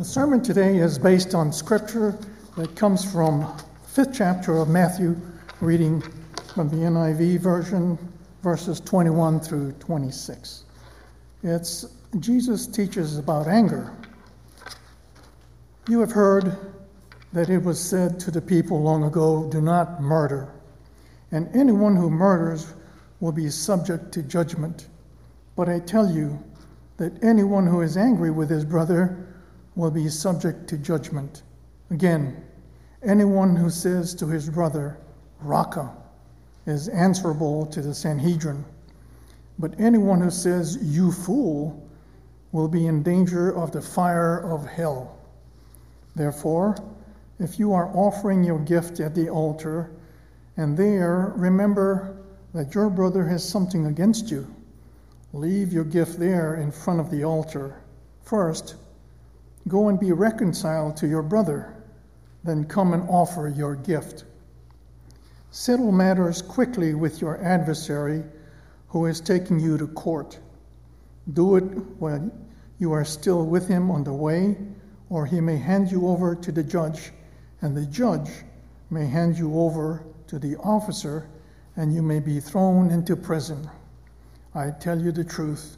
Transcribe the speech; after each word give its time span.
The 0.00 0.06
sermon 0.06 0.42
today 0.42 0.78
is 0.78 0.98
based 0.98 1.34
on 1.34 1.52
scripture 1.52 2.18
that 2.56 2.74
comes 2.74 3.04
from 3.04 3.40
the 3.40 3.86
fifth 3.86 4.14
chapter 4.14 4.56
of 4.56 4.70
Matthew, 4.70 5.14
reading 5.60 6.00
from 6.54 6.70
the 6.70 6.76
NIV 6.76 7.40
version, 7.40 7.98
verses 8.42 8.80
21 8.80 9.40
through 9.40 9.72
26. 9.72 10.64
It's 11.42 11.84
Jesus 12.18 12.66
teaches 12.66 13.18
about 13.18 13.46
anger. 13.46 13.92
You 15.86 16.00
have 16.00 16.12
heard 16.12 16.56
that 17.34 17.50
it 17.50 17.62
was 17.62 17.78
said 17.78 18.18
to 18.20 18.30
the 18.30 18.40
people 18.40 18.80
long 18.80 19.04
ago, 19.04 19.50
Do 19.50 19.60
not 19.60 20.00
murder, 20.00 20.50
and 21.30 21.46
anyone 21.54 21.94
who 21.94 22.08
murders 22.08 22.72
will 23.20 23.32
be 23.32 23.50
subject 23.50 24.12
to 24.12 24.22
judgment. 24.22 24.88
But 25.56 25.68
I 25.68 25.78
tell 25.78 26.10
you 26.10 26.42
that 26.96 27.22
anyone 27.22 27.66
who 27.66 27.82
is 27.82 27.98
angry 27.98 28.30
with 28.30 28.48
his 28.48 28.64
brother 28.64 29.26
will 29.76 29.90
be 29.90 30.08
subject 30.08 30.68
to 30.68 30.78
judgment. 30.78 31.42
Again, 31.90 32.44
anyone 33.02 33.56
who 33.56 33.70
says 33.70 34.14
to 34.16 34.26
his 34.26 34.48
brother, 34.48 34.98
Raca, 35.40 35.92
is 36.66 36.88
answerable 36.88 37.66
to 37.66 37.80
the 37.80 37.94
Sanhedrin. 37.94 38.64
But 39.58 39.78
anyone 39.78 40.20
who 40.20 40.30
says, 40.30 40.78
You 40.80 41.12
fool, 41.12 41.86
will 42.52 42.68
be 42.68 42.86
in 42.86 43.02
danger 43.02 43.54
of 43.56 43.72
the 43.72 43.80
fire 43.80 44.38
of 44.38 44.66
hell. 44.66 45.18
Therefore, 46.16 46.76
if 47.38 47.58
you 47.58 47.72
are 47.72 47.88
offering 47.94 48.42
your 48.42 48.58
gift 48.58 49.00
at 49.00 49.14
the 49.14 49.28
altar, 49.28 49.90
and 50.56 50.76
there 50.76 51.32
remember 51.36 52.16
that 52.52 52.74
your 52.74 52.90
brother 52.90 53.24
has 53.24 53.48
something 53.48 53.86
against 53.86 54.30
you, 54.30 54.52
leave 55.32 55.72
your 55.72 55.84
gift 55.84 56.18
there 56.18 56.56
in 56.56 56.70
front 56.70 57.00
of 57.00 57.10
the 57.10 57.24
altar. 57.24 57.80
First, 58.22 58.74
Go 59.68 59.88
and 59.88 60.00
be 60.00 60.12
reconciled 60.12 60.96
to 60.98 61.08
your 61.08 61.22
brother, 61.22 61.74
then 62.44 62.64
come 62.64 62.94
and 62.94 63.08
offer 63.08 63.48
your 63.48 63.76
gift. 63.76 64.24
Settle 65.50 65.92
matters 65.92 66.40
quickly 66.40 66.94
with 66.94 67.20
your 67.20 67.42
adversary 67.42 68.24
who 68.88 69.06
is 69.06 69.20
taking 69.20 69.60
you 69.60 69.76
to 69.78 69.86
court. 69.88 70.38
Do 71.34 71.56
it 71.56 71.64
while 71.98 72.30
you 72.78 72.92
are 72.92 73.04
still 73.04 73.44
with 73.44 73.68
him 73.68 73.90
on 73.90 74.04
the 74.04 74.12
way, 74.12 74.56
or 75.10 75.26
he 75.26 75.40
may 75.40 75.58
hand 75.58 75.90
you 75.90 76.08
over 76.08 76.34
to 76.34 76.52
the 76.52 76.62
judge, 76.62 77.12
and 77.60 77.76
the 77.76 77.86
judge 77.86 78.30
may 78.90 79.06
hand 79.06 79.38
you 79.38 79.58
over 79.58 80.04
to 80.28 80.38
the 80.38 80.56
officer, 80.56 81.28
and 81.76 81.94
you 81.94 82.02
may 82.02 82.20
be 82.20 82.40
thrown 82.40 82.90
into 82.90 83.14
prison. 83.14 83.68
I 84.54 84.70
tell 84.70 85.00
you 85.00 85.12
the 85.12 85.24
truth, 85.24 85.76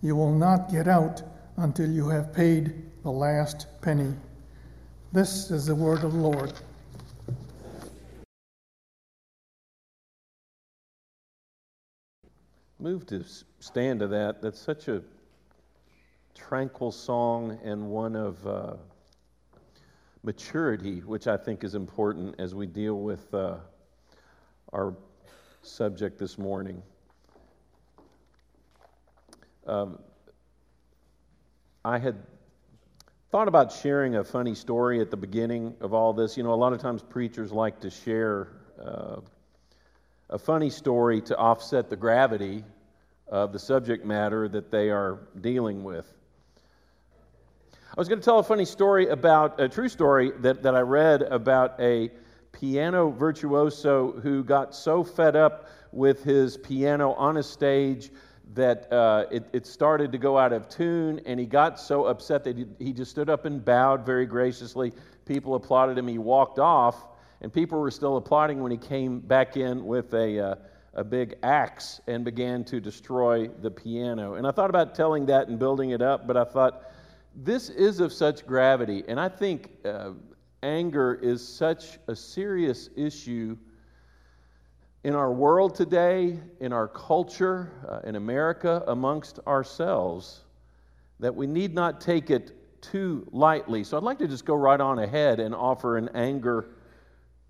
you 0.00 0.14
will 0.16 0.32
not 0.32 0.70
get 0.70 0.86
out 0.86 1.22
until 1.56 1.90
you 1.90 2.08
have 2.08 2.32
paid 2.32 2.74
the 3.02 3.10
last 3.10 3.66
penny. 3.80 4.12
This 5.12 5.50
is 5.50 5.66
the 5.66 5.74
word 5.74 6.02
of 6.02 6.12
the 6.12 6.18
Lord. 6.18 6.52
Move 12.80 13.06
to 13.06 13.24
stand 13.60 14.00
to 14.00 14.08
that. 14.08 14.42
That's 14.42 14.58
such 14.58 14.88
a 14.88 15.02
tranquil 16.34 16.90
song 16.90 17.58
and 17.62 17.88
one 17.88 18.16
of 18.16 18.46
uh, 18.46 18.74
maturity, 20.24 21.00
which 21.00 21.26
I 21.26 21.36
think 21.36 21.62
is 21.62 21.74
important 21.74 22.34
as 22.38 22.54
we 22.54 22.66
deal 22.66 23.00
with 23.00 23.32
uh, 23.32 23.56
our 24.72 24.94
subject 25.62 26.18
this 26.18 26.36
morning. 26.36 26.82
Um, 29.66 29.98
I 31.86 31.98
had 31.98 32.16
thought 33.30 33.46
about 33.46 33.70
sharing 33.70 34.14
a 34.14 34.24
funny 34.24 34.54
story 34.54 35.02
at 35.02 35.10
the 35.10 35.18
beginning 35.18 35.74
of 35.82 35.92
all 35.92 36.14
this. 36.14 36.34
You 36.34 36.42
know, 36.42 36.54
a 36.54 36.56
lot 36.56 36.72
of 36.72 36.80
times 36.80 37.02
preachers 37.02 37.52
like 37.52 37.80
to 37.80 37.90
share 37.90 38.48
uh, 38.82 39.16
a 40.30 40.38
funny 40.38 40.70
story 40.70 41.20
to 41.20 41.36
offset 41.36 41.90
the 41.90 41.96
gravity 41.96 42.64
of 43.28 43.52
the 43.52 43.58
subject 43.58 44.02
matter 44.02 44.48
that 44.48 44.70
they 44.70 44.88
are 44.88 45.28
dealing 45.42 45.84
with. 45.84 46.10
I 47.74 48.00
was 48.00 48.08
going 48.08 48.18
to 48.18 48.24
tell 48.24 48.38
a 48.38 48.42
funny 48.42 48.64
story 48.64 49.08
about 49.08 49.60
a 49.60 49.68
true 49.68 49.90
story 49.90 50.32
that, 50.38 50.62
that 50.62 50.74
I 50.74 50.80
read 50.80 51.20
about 51.20 51.78
a 51.78 52.10
piano 52.52 53.10
virtuoso 53.10 54.12
who 54.22 54.42
got 54.42 54.74
so 54.74 55.04
fed 55.04 55.36
up 55.36 55.68
with 55.92 56.24
his 56.24 56.56
piano 56.56 57.12
on 57.12 57.36
a 57.36 57.42
stage 57.42 58.10
that 58.52 58.92
uh, 58.92 59.26
it, 59.30 59.44
it, 59.52 59.66
started 59.66 60.12
to 60.12 60.18
go 60.18 60.38
out 60.38 60.52
of 60.52 60.68
tune, 60.68 61.20
and 61.26 61.40
he 61.40 61.46
got 61.46 61.80
so 61.80 62.04
upset 62.04 62.44
that 62.44 62.56
he, 62.56 62.66
he, 62.78 62.92
just 62.92 63.10
stood 63.10 63.30
up 63.30 63.46
and 63.46 63.64
bowed 63.64 64.04
very 64.04 64.26
graciously. 64.26 64.92
People 65.24 65.54
applauded 65.54 65.96
him. 65.96 66.06
He 66.06 66.18
walked 66.18 66.58
off, 66.58 67.06
and 67.40 67.52
people 67.52 67.80
were 67.80 67.90
still 67.90 68.16
applauding 68.16 68.62
when 68.62 68.70
he 68.70 68.78
came 68.78 69.20
back 69.20 69.56
in 69.56 69.86
with 69.86 70.12
a, 70.14 70.38
uh, 70.38 70.54
a 70.92 71.02
big 71.02 71.36
axe 71.42 72.00
and 72.06 72.24
began 72.24 72.64
to 72.64 72.80
destroy 72.80 73.48
the 73.48 73.70
piano. 73.70 74.34
And 74.34 74.46
I 74.46 74.50
thought 74.50 74.70
about 74.70 74.94
telling 74.94 75.26
that 75.26 75.48
and 75.48 75.58
building 75.58 75.90
it 75.90 76.02
up, 76.02 76.26
but 76.26 76.36
I 76.36 76.44
thought, 76.44 76.82
this 77.34 77.70
is 77.70 77.98
of 77.98 78.12
such 78.12 78.46
gravity, 78.46 79.02
and 79.08 79.18
I 79.18 79.28
think 79.28 79.70
uh, 79.84 80.10
anger 80.62 81.14
is 81.20 81.46
such 81.46 81.98
a 82.06 82.14
serious 82.14 82.90
issue 82.96 83.56
in 85.04 85.14
our 85.14 85.30
world 85.30 85.74
today, 85.74 86.40
in 86.60 86.72
our 86.72 86.88
culture, 86.88 87.70
uh, 87.86 88.08
in 88.08 88.16
America, 88.16 88.82
amongst 88.88 89.38
ourselves, 89.46 90.40
that 91.20 91.34
we 91.34 91.46
need 91.46 91.74
not 91.74 92.00
take 92.00 92.30
it 92.30 92.52
too 92.80 93.26
lightly. 93.30 93.84
So 93.84 93.98
I'd 93.98 94.02
like 94.02 94.18
to 94.18 94.28
just 94.28 94.46
go 94.46 94.54
right 94.54 94.80
on 94.80 94.98
ahead 94.98 95.40
and 95.40 95.54
offer 95.54 95.98
an 95.98 96.08
anger 96.14 96.70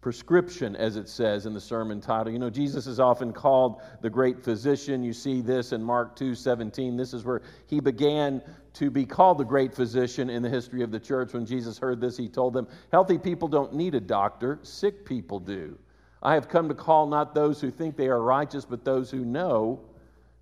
prescription, 0.01 0.77
as 0.77 0.97
it 0.97 1.09
says 1.09 1.47
in 1.47 1.55
the 1.55 1.61
sermon 1.61 2.01
title. 2.01 2.33
You 2.33 2.39
know, 2.39 2.51
Jesus 2.51 2.87
is 2.89 3.01
often 3.01 3.33
called 3.33 3.81
the 4.03 4.11
great 4.11 4.43
physician. 4.43 5.03
You 5.03 5.13
see 5.13 5.41
this 5.41 5.73
in 5.73 5.83
Mark 5.83 6.15
2 6.17 6.35
17. 6.35 6.97
This 6.97 7.15
is 7.15 7.25
where 7.25 7.41
he 7.69 7.81
began 7.81 8.43
to 8.75 8.91
be 8.91 9.07
called 9.07 9.39
the 9.39 9.45
great 9.45 9.73
physician 9.73 10.29
in 10.29 10.43
the 10.43 10.51
history 10.51 10.83
of 10.83 10.91
the 10.91 11.01
church. 11.01 11.33
When 11.33 11.47
Jesus 11.47 11.79
heard 11.79 12.01
this, 12.01 12.17
he 12.17 12.29
told 12.29 12.53
them, 12.53 12.67
Healthy 12.91 13.19
people 13.19 13.49
don't 13.49 13.75
need 13.75 13.95
a 13.95 14.01
doctor, 14.01 14.59
sick 14.63 15.07
people 15.07 15.39
do. 15.39 15.79
I 16.25 16.35
have 16.35 16.49
come 16.49 16.69
to 16.69 16.75
call 16.75 17.07
not 17.07 17.35
those 17.35 17.61
who 17.61 17.71
think 17.71 17.97
they 17.97 18.09
are 18.09 18.23
righteous, 18.23 18.65
but 18.65 18.85
those 18.85 19.11
who 19.11 19.25
know 19.25 19.81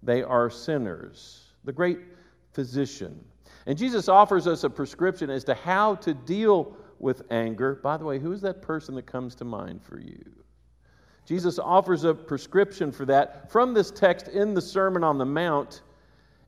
they 0.03 0.23
are 0.23 0.49
sinners. 0.49 1.53
The 1.65 1.73
great 1.73 1.99
physician. 2.53 3.23
And 3.67 3.77
Jesus 3.77 4.09
offers 4.09 4.47
us 4.47 4.65
a 4.65 4.71
prescription 4.71 5.31
as 5.31 5.45
to 5.45 5.55
how 5.55 5.97
to 5.97 6.15
deal 6.15 6.77
with 6.99 7.23
anger. 7.31 7.77
By 7.77 7.97
the 7.97 8.05
way, 8.05 8.19
who 8.19 8.33
is 8.33 8.41
that 8.43 8.63
person 8.63 8.95
that 8.95 9.07
comes 9.07 9.35
to 9.37 9.45
mind 9.45 9.83
for 9.83 9.99
you? 9.99 10.25
Jesus 11.25 11.59
offers 11.59 12.05
a 12.05 12.15
prescription 12.15 12.91
for 12.91 13.05
that 13.07 13.51
from 13.51 13.75
this 13.75 13.91
text 13.91 14.29
in 14.29 14.55
the 14.55 14.61
Sermon 14.61 15.05
on 15.05 15.19
the 15.19 15.25
Mount. 15.25 15.83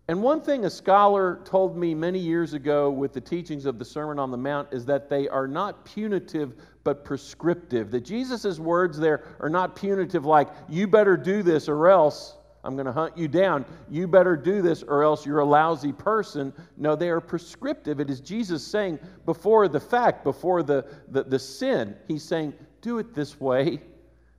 And 0.07 0.23
one 0.23 0.43
thing 0.43 0.67
a 0.67 0.71
scholar 0.71 1.41
told 1.45 1.79
me 1.79 1.95
many 1.95 2.19
years 2.19 2.53
ago 2.53 2.91
with 2.91 3.15
the 3.15 3.21
teachings 3.21 3.65
of 3.65 3.79
the 3.79 3.85
Sermon 3.85 4.19
on 4.19 4.31
the 4.31 4.37
Mount 4.37 4.69
is 4.71 4.85
that 4.85 5.09
they 5.09 5.29
are 5.29 5.49
not 5.49 5.85
punitive 5.87 6.55
but 6.85 7.05
prescriptive. 7.05 7.91
That 7.91 8.03
Jesus' 8.03 8.59
words 8.59 8.99
there 8.99 9.25
are 9.41 9.49
not 9.49 9.75
punitive, 9.75 10.27
like, 10.27 10.49
you 10.69 10.87
better 10.87 11.17
do 11.17 11.43
this 11.43 11.69
or 11.69 11.89
else 11.89 12.37
I'm 12.65 12.77
going 12.77 12.87
to 12.87 12.93
hunt 12.93 13.17
you 13.17 13.29
down. 13.29 13.65
You 13.91 14.09
better 14.09 14.37
do 14.37 14.63
this 14.63 14.83
or 14.83 15.03
else 15.03 15.27
you're 15.27 15.41
a 15.41 15.45
lousy 15.45 15.93
person. 15.93 16.53
No, 16.77 16.97
they 16.97 17.11
are 17.11 17.21
prescriptive. 17.21 18.01
It 18.01 18.09
is 18.09 18.21
Jesus 18.21 18.67
saying 18.67 18.99
before 19.27 19.69
the 19.69 19.81
fact, 19.81 20.25
before 20.25 20.63
the, 20.63 20.87
the, 21.09 21.25
the 21.25 21.39
sin, 21.39 21.95
he's 22.09 22.23
saying, 22.23 22.55
do 22.81 22.99
it 22.99 23.15
this 23.15 23.39
way. 23.39 23.81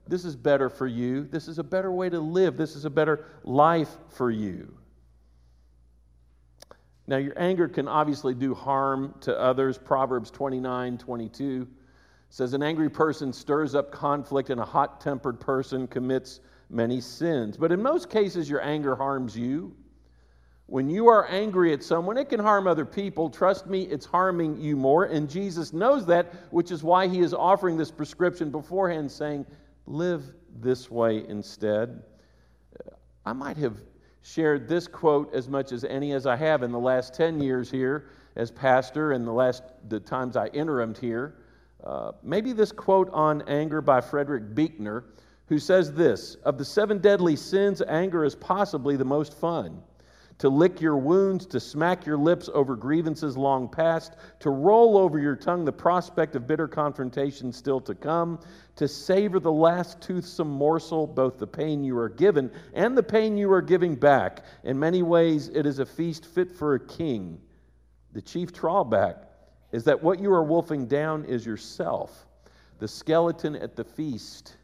This 0.08 0.24
is 0.24 0.36
better 0.36 0.68
for 0.68 0.86
you. 0.86 1.24
This 1.24 1.48
is 1.48 1.58
a 1.58 1.64
better 1.64 1.90
way 1.92 2.08
to 2.08 2.20
live. 2.20 2.56
This 2.56 2.76
is 2.76 2.84
a 2.84 2.90
better 2.90 3.26
life 3.44 3.96
for 4.08 4.30
you. 4.30 4.76
Now, 7.08 7.18
your 7.18 7.38
anger 7.38 7.68
can 7.68 7.86
obviously 7.86 8.34
do 8.34 8.54
harm 8.54 9.14
to 9.20 9.38
others. 9.38 9.78
Proverbs 9.78 10.30
29 10.30 10.98
22 10.98 11.68
says, 12.30 12.52
An 12.52 12.62
angry 12.62 12.90
person 12.90 13.32
stirs 13.32 13.74
up 13.74 13.92
conflict, 13.92 14.50
and 14.50 14.60
a 14.60 14.64
hot 14.64 15.00
tempered 15.00 15.38
person 15.38 15.86
commits 15.86 16.40
many 16.68 17.00
sins. 17.00 17.56
But 17.56 17.70
in 17.70 17.80
most 17.80 18.10
cases, 18.10 18.50
your 18.50 18.62
anger 18.62 18.96
harms 18.96 19.36
you. 19.36 19.74
When 20.68 20.90
you 20.90 21.06
are 21.06 21.28
angry 21.28 21.72
at 21.72 21.84
someone, 21.84 22.18
it 22.18 22.28
can 22.28 22.40
harm 22.40 22.66
other 22.66 22.84
people. 22.84 23.30
Trust 23.30 23.68
me, 23.68 23.82
it's 23.82 24.04
harming 24.04 24.60
you 24.60 24.76
more. 24.76 25.04
And 25.04 25.30
Jesus 25.30 25.72
knows 25.72 26.04
that, 26.06 26.34
which 26.50 26.72
is 26.72 26.82
why 26.82 27.06
he 27.06 27.20
is 27.20 27.32
offering 27.32 27.76
this 27.76 27.92
prescription 27.92 28.50
beforehand, 28.50 29.10
saying, 29.10 29.46
Live 29.86 30.24
this 30.60 30.90
way 30.90 31.24
instead. 31.28 32.02
I 33.24 33.32
might 33.32 33.56
have 33.58 33.76
shared 34.26 34.68
this 34.68 34.88
quote 34.88 35.32
as 35.32 35.48
much 35.48 35.70
as 35.70 35.84
any 35.84 36.12
as 36.12 36.26
I 36.26 36.34
have 36.34 36.64
in 36.64 36.72
the 36.72 36.80
last 36.80 37.14
10 37.14 37.40
years 37.40 37.70
here 37.70 38.08
as 38.34 38.50
pastor 38.50 39.12
and 39.12 39.26
the 39.26 39.32
last 39.32 39.62
the 39.88 40.00
times 40.00 40.36
I 40.36 40.48
interimed 40.52 40.98
here. 40.98 41.36
Uh, 41.84 42.10
maybe 42.24 42.52
this 42.52 42.72
quote 42.72 43.08
on 43.12 43.42
anger 43.42 43.80
by 43.80 44.00
Frederick 44.00 44.52
Buechner, 44.54 45.04
who 45.46 45.60
says 45.60 45.92
this 45.92 46.34
Of 46.44 46.58
the 46.58 46.64
seven 46.64 46.98
deadly 46.98 47.36
sins, 47.36 47.80
anger 47.86 48.24
is 48.24 48.34
possibly 48.34 48.96
the 48.96 49.04
most 49.04 49.32
fun. 49.32 49.80
To 50.38 50.48
lick 50.50 50.80
your 50.80 50.98
wounds, 50.98 51.46
to 51.46 51.58
smack 51.58 52.04
your 52.04 52.18
lips 52.18 52.50
over 52.52 52.76
grievances 52.76 53.36
long 53.36 53.68
past, 53.68 54.16
to 54.40 54.50
roll 54.50 54.98
over 54.98 55.18
your 55.18 55.36
tongue 55.36 55.64
the 55.64 55.72
prospect 55.72 56.36
of 56.36 56.46
bitter 56.46 56.68
confrontation 56.68 57.52
still 57.52 57.80
to 57.80 57.94
come, 57.94 58.38
to 58.76 58.86
savor 58.86 59.40
the 59.40 59.52
last 59.52 60.00
toothsome 60.02 60.50
morsel, 60.50 61.06
both 61.06 61.38
the 61.38 61.46
pain 61.46 61.82
you 61.82 61.96
are 61.96 62.10
given 62.10 62.50
and 62.74 62.96
the 62.96 63.02
pain 63.02 63.38
you 63.38 63.50
are 63.50 63.62
giving 63.62 63.94
back. 63.94 64.44
In 64.64 64.78
many 64.78 65.02
ways, 65.02 65.48
it 65.48 65.64
is 65.64 65.78
a 65.78 65.86
feast 65.86 66.26
fit 66.26 66.52
for 66.52 66.74
a 66.74 66.80
king. 66.80 67.40
The 68.12 68.22
chief 68.22 68.52
drawback 68.52 69.16
is 69.72 69.84
that 69.84 70.02
what 70.02 70.20
you 70.20 70.32
are 70.32 70.44
wolfing 70.44 70.86
down 70.86 71.24
is 71.24 71.46
yourself. 71.46 72.26
The 72.78 72.88
skeleton 72.88 73.56
at 73.56 73.74
the 73.74 73.84
feast 73.84 74.56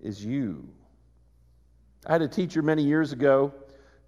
is 0.00 0.22
you. 0.22 0.68
I 2.06 2.12
had 2.12 2.22
a 2.22 2.28
teacher 2.28 2.60
many 2.60 2.82
years 2.82 3.12
ago 3.12 3.52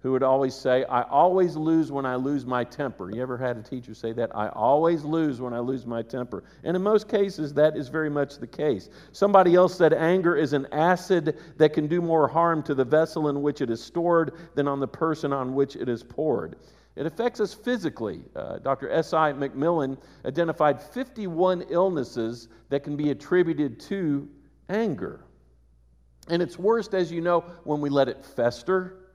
who 0.01 0.13
would 0.13 0.23
always 0.23 0.55
say, 0.55 0.85
I 0.85 1.01
always 1.03 1.57
lose 1.57 1.91
when 1.91 2.05
I 2.05 2.15
lose 2.15 2.45
my 2.45 2.63
temper. 2.63 3.11
You 3.13 3.21
ever 3.21 3.37
had 3.37 3.57
a 3.57 3.61
teacher 3.61 3.93
say 3.93 4.13
that? 4.13 4.33
I 4.33 4.47
always 4.49 5.03
lose 5.03 5.41
when 5.41 5.53
I 5.53 5.59
lose 5.59 5.85
my 5.85 6.01
temper. 6.01 6.45
And 6.63 6.77
in 6.77 6.81
most 6.81 7.09
cases, 7.09 7.53
that 7.55 7.75
is 7.75 7.89
very 7.89 8.09
much 8.09 8.37
the 8.37 8.47
case. 8.47 8.89
Somebody 9.11 9.55
else 9.55 9.77
said, 9.77 9.93
Anger 9.93 10.37
is 10.37 10.53
an 10.53 10.67
acid 10.71 11.37
that 11.57 11.73
can 11.73 11.87
do 11.87 12.01
more 12.01 12.29
harm 12.29 12.63
to 12.63 12.73
the 12.73 12.85
vessel 12.85 13.27
in 13.27 13.41
which 13.41 13.59
it 13.59 13.69
is 13.69 13.83
stored 13.83 14.33
than 14.55 14.69
on 14.69 14.79
the 14.79 14.87
person 14.87 15.33
on 15.33 15.53
which 15.53 15.75
it 15.75 15.89
is 15.89 16.01
poured. 16.01 16.55
It 16.95 17.05
affects 17.05 17.41
us 17.41 17.53
physically. 17.53 18.21
Uh, 18.35 18.59
Dr. 18.59 18.89
S.I. 18.89 19.33
McMillen 19.33 19.97
identified 20.25 20.81
51 20.81 21.65
illnesses 21.69 22.47
that 22.69 22.83
can 22.83 22.95
be 22.95 23.11
attributed 23.11 23.81
to 23.81 24.29
anger. 24.69 25.25
And 26.29 26.41
it's 26.41 26.57
worst, 26.57 26.93
as 26.93 27.11
you 27.11 27.19
know, 27.19 27.41
when 27.65 27.81
we 27.81 27.89
let 27.89 28.07
it 28.07 28.23
fester 28.23 29.08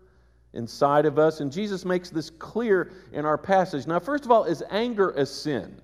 inside 0.55 1.05
of 1.05 1.19
us. 1.19 1.41
And 1.41 1.53
Jesus 1.53 1.85
makes 1.85 2.11
this 2.11 2.31
clear 2.31 2.93
in 3.13 3.27
our 3.27 3.37
passage. 3.39 3.87
Now, 3.87 3.99
first 4.01 4.25
of 4.25 4.31
all, 4.31 4.45
is 4.45 4.63
anger 4.71 5.11
a 5.11 5.27
sin? 5.27 5.81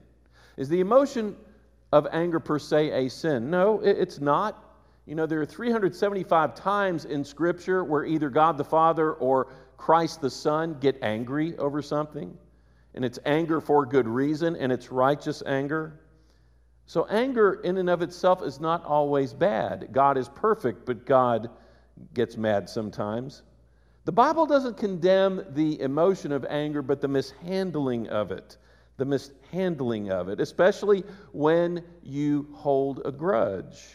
Is 0.56 0.68
the 0.68 0.80
emotion 0.80 1.36
of 1.92 2.06
anger 2.12 2.40
per 2.40 2.58
se 2.58 2.90
a 2.90 3.10
sin? 3.10 3.50
No, 3.50 3.80
it's 3.80 4.20
not. 4.20 4.64
You 5.06 5.14
know, 5.14 5.26
there 5.26 5.40
are 5.40 5.46
375 5.46 6.54
times 6.54 7.04
in 7.04 7.24
Scripture 7.24 7.84
where 7.84 8.04
either 8.04 8.30
God 8.30 8.56
the 8.56 8.64
Father 8.64 9.12
or 9.14 9.48
Christ 9.76 10.20
the 10.20 10.30
Son 10.30 10.76
get 10.80 10.98
angry 11.02 11.56
over 11.58 11.82
something. 11.82 12.36
And 12.94 13.04
it's 13.04 13.18
anger 13.24 13.60
for 13.60 13.86
good 13.86 14.06
reason, 14.08 14.56
and 14.56 14.72
it's 14.72 14.90
righteous 14.90 15.42
anger. 15.46 16.00
So, 16.86 17.06
anger 17.06 17.54
in 17.62 17.76
and 17.76 17.88
of 17.88 18.02
itself 18.02 18.42
is 18.42 18.60
not 18.60 18.84
always 18.84 19.32
bad. 19.32 19.88
God 19.92 20.18
is 20.18 20.28
perfect, 20.28 20.86
but 20.86 21.06
God 21.06 21.48
gets 22.14 22.36
mad 22.36 22.68
sometimes. 22.68 23.42
The 24.04 24.12
Bible 24.12 24.46
doesn't 24.46 24.76
condemn 24.76 25.44
the 25.50 25.80
emotion 25.80 26.32
of 26.32 26.46
anger, 26.48 26.82
but 26.82 27.00
the 27.00 27.08
mishandling 27.08 28.08
of 28.08 28.32
it. 28.32 28.56
The 28.96 29.04
mishandling 29.04 30.10
of 30.10 30.28
it, 30.28 30.40
especially 30.40 31.04
when 31.32 31.84
you 32.02 32.48
hold 32.52 33.02
a 33.04 33.12
grudge 33.12 33.88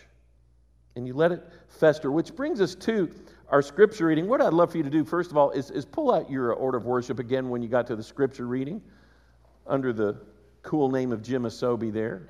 and 0.95 1.05
you 1.05 1.13
let 1.13 1.31
it 1.31 1.43
fester. 1.67 2.11
Which 2.11 2.35
brings 2.35 2.61
us 2.61 2.75
to 2.75 3.09
our 3.49 3.61
scripture 3.61 4.07
reading. 4.07 4.27
What 4.27 4.41
I'd 4.41 4.53
love 4.53 4.71
for 4.71 4.77
you 4.77 4.83
to 4.83 4.89
do, 4.89 5.03
first 5.03 5.31
of 5.31 5.37
all, 5.37 5.51
is, 5.51 5.69
is 5.71 5.85
pull 5.85 6.13
out 6.13 6.29
your 6.29 6.53
order 6.53 6.77
of 6.77 6.85
worship 6.85 7.19
again 7.19 7.49
when 7.49 7.61
you 7.61 7.67
got 7.67 7.87
to 7.87 7.95
the 7.95 8.03
scripture 8.03 8.47
reading 8.47 8.81
under 9.67 9.93
the 9.93 10.17
cool 10.63 10.89
name 10.89 11.11
of 11.11 11.21
Jim 11.21 11.43
Asobi 11.43 11.93
there. 11.93 12.27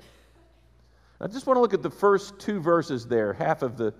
I 1.20 1.26
just 1.26 1.46
want 1.46 1.56
to 1.56 1.62
look 1.62 1.72
at 1.72 1.82
the 1.82 1.90
first 1.90 2.38
two 2.38 2.60
verses 2.60 3.06
there, 3.06 3.32
half 3.32 3.62
of 3.62 3.78
the 3.78 3.94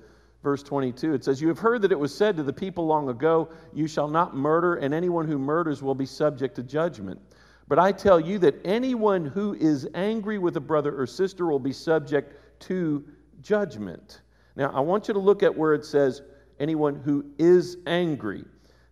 verse 0.47 0.63
22. 0.63 1.13
It 1.13 1.25
says, 1.25 1.41
You 1.41 1.49
have 1.49 1.59
heard 1.59 1.83
that 1.83 1.91
it 1.91 1.99
was 1.99 2.17
said 2.17 2.37
to 2.37 2.45
the 2.45 2.53
people 2.53 2.87
long 2.87 3.09
ago, 3.09 3.49
You 3.75 3.89
shall 3.89 4.07
not 4.07 4.37
murder, 4.37 4.77
and 4.77 4.95
anyone 4.95 5.27
who 5.27 5.41
murders 5.41 5.83
will 5.83 5.97
be 5.97 6.07
subject 6.07 6.55
to 6.55 6.63
judgment. 6.63 7.21
But 7.67 7.81
I 7.81 7.91
tell 7.91 8.21
you 8.21 8.39
that 8.39 8.55
anyone 8.65 9.27
who 9.27 9.55
is 9.55 9.89
angry 9.95 10.39
with 10.39 10.57
a 10.57 10.61
brother 10.61 10.97
or 10.97 11.05
sister 11.05 11.47
will 11.47 11.59
be 11.59 11.73
subject 11.73 12.61
to 12.61 13.05
judgment. 13.43 14.21
Now, 14.55 14.71
I 14.73 14.79
want 14.79 15.09
you 15.09 15.15
to 15.15 15.21
look 15.21 15.43
at 15.43 15.53
where 15.53 15.75
it 15.75 15.85
says, 15.85 16.23
anyone 16.61 16.95
who 16.95 17.27
is 17.39 17.79
angry. 17.89 18.45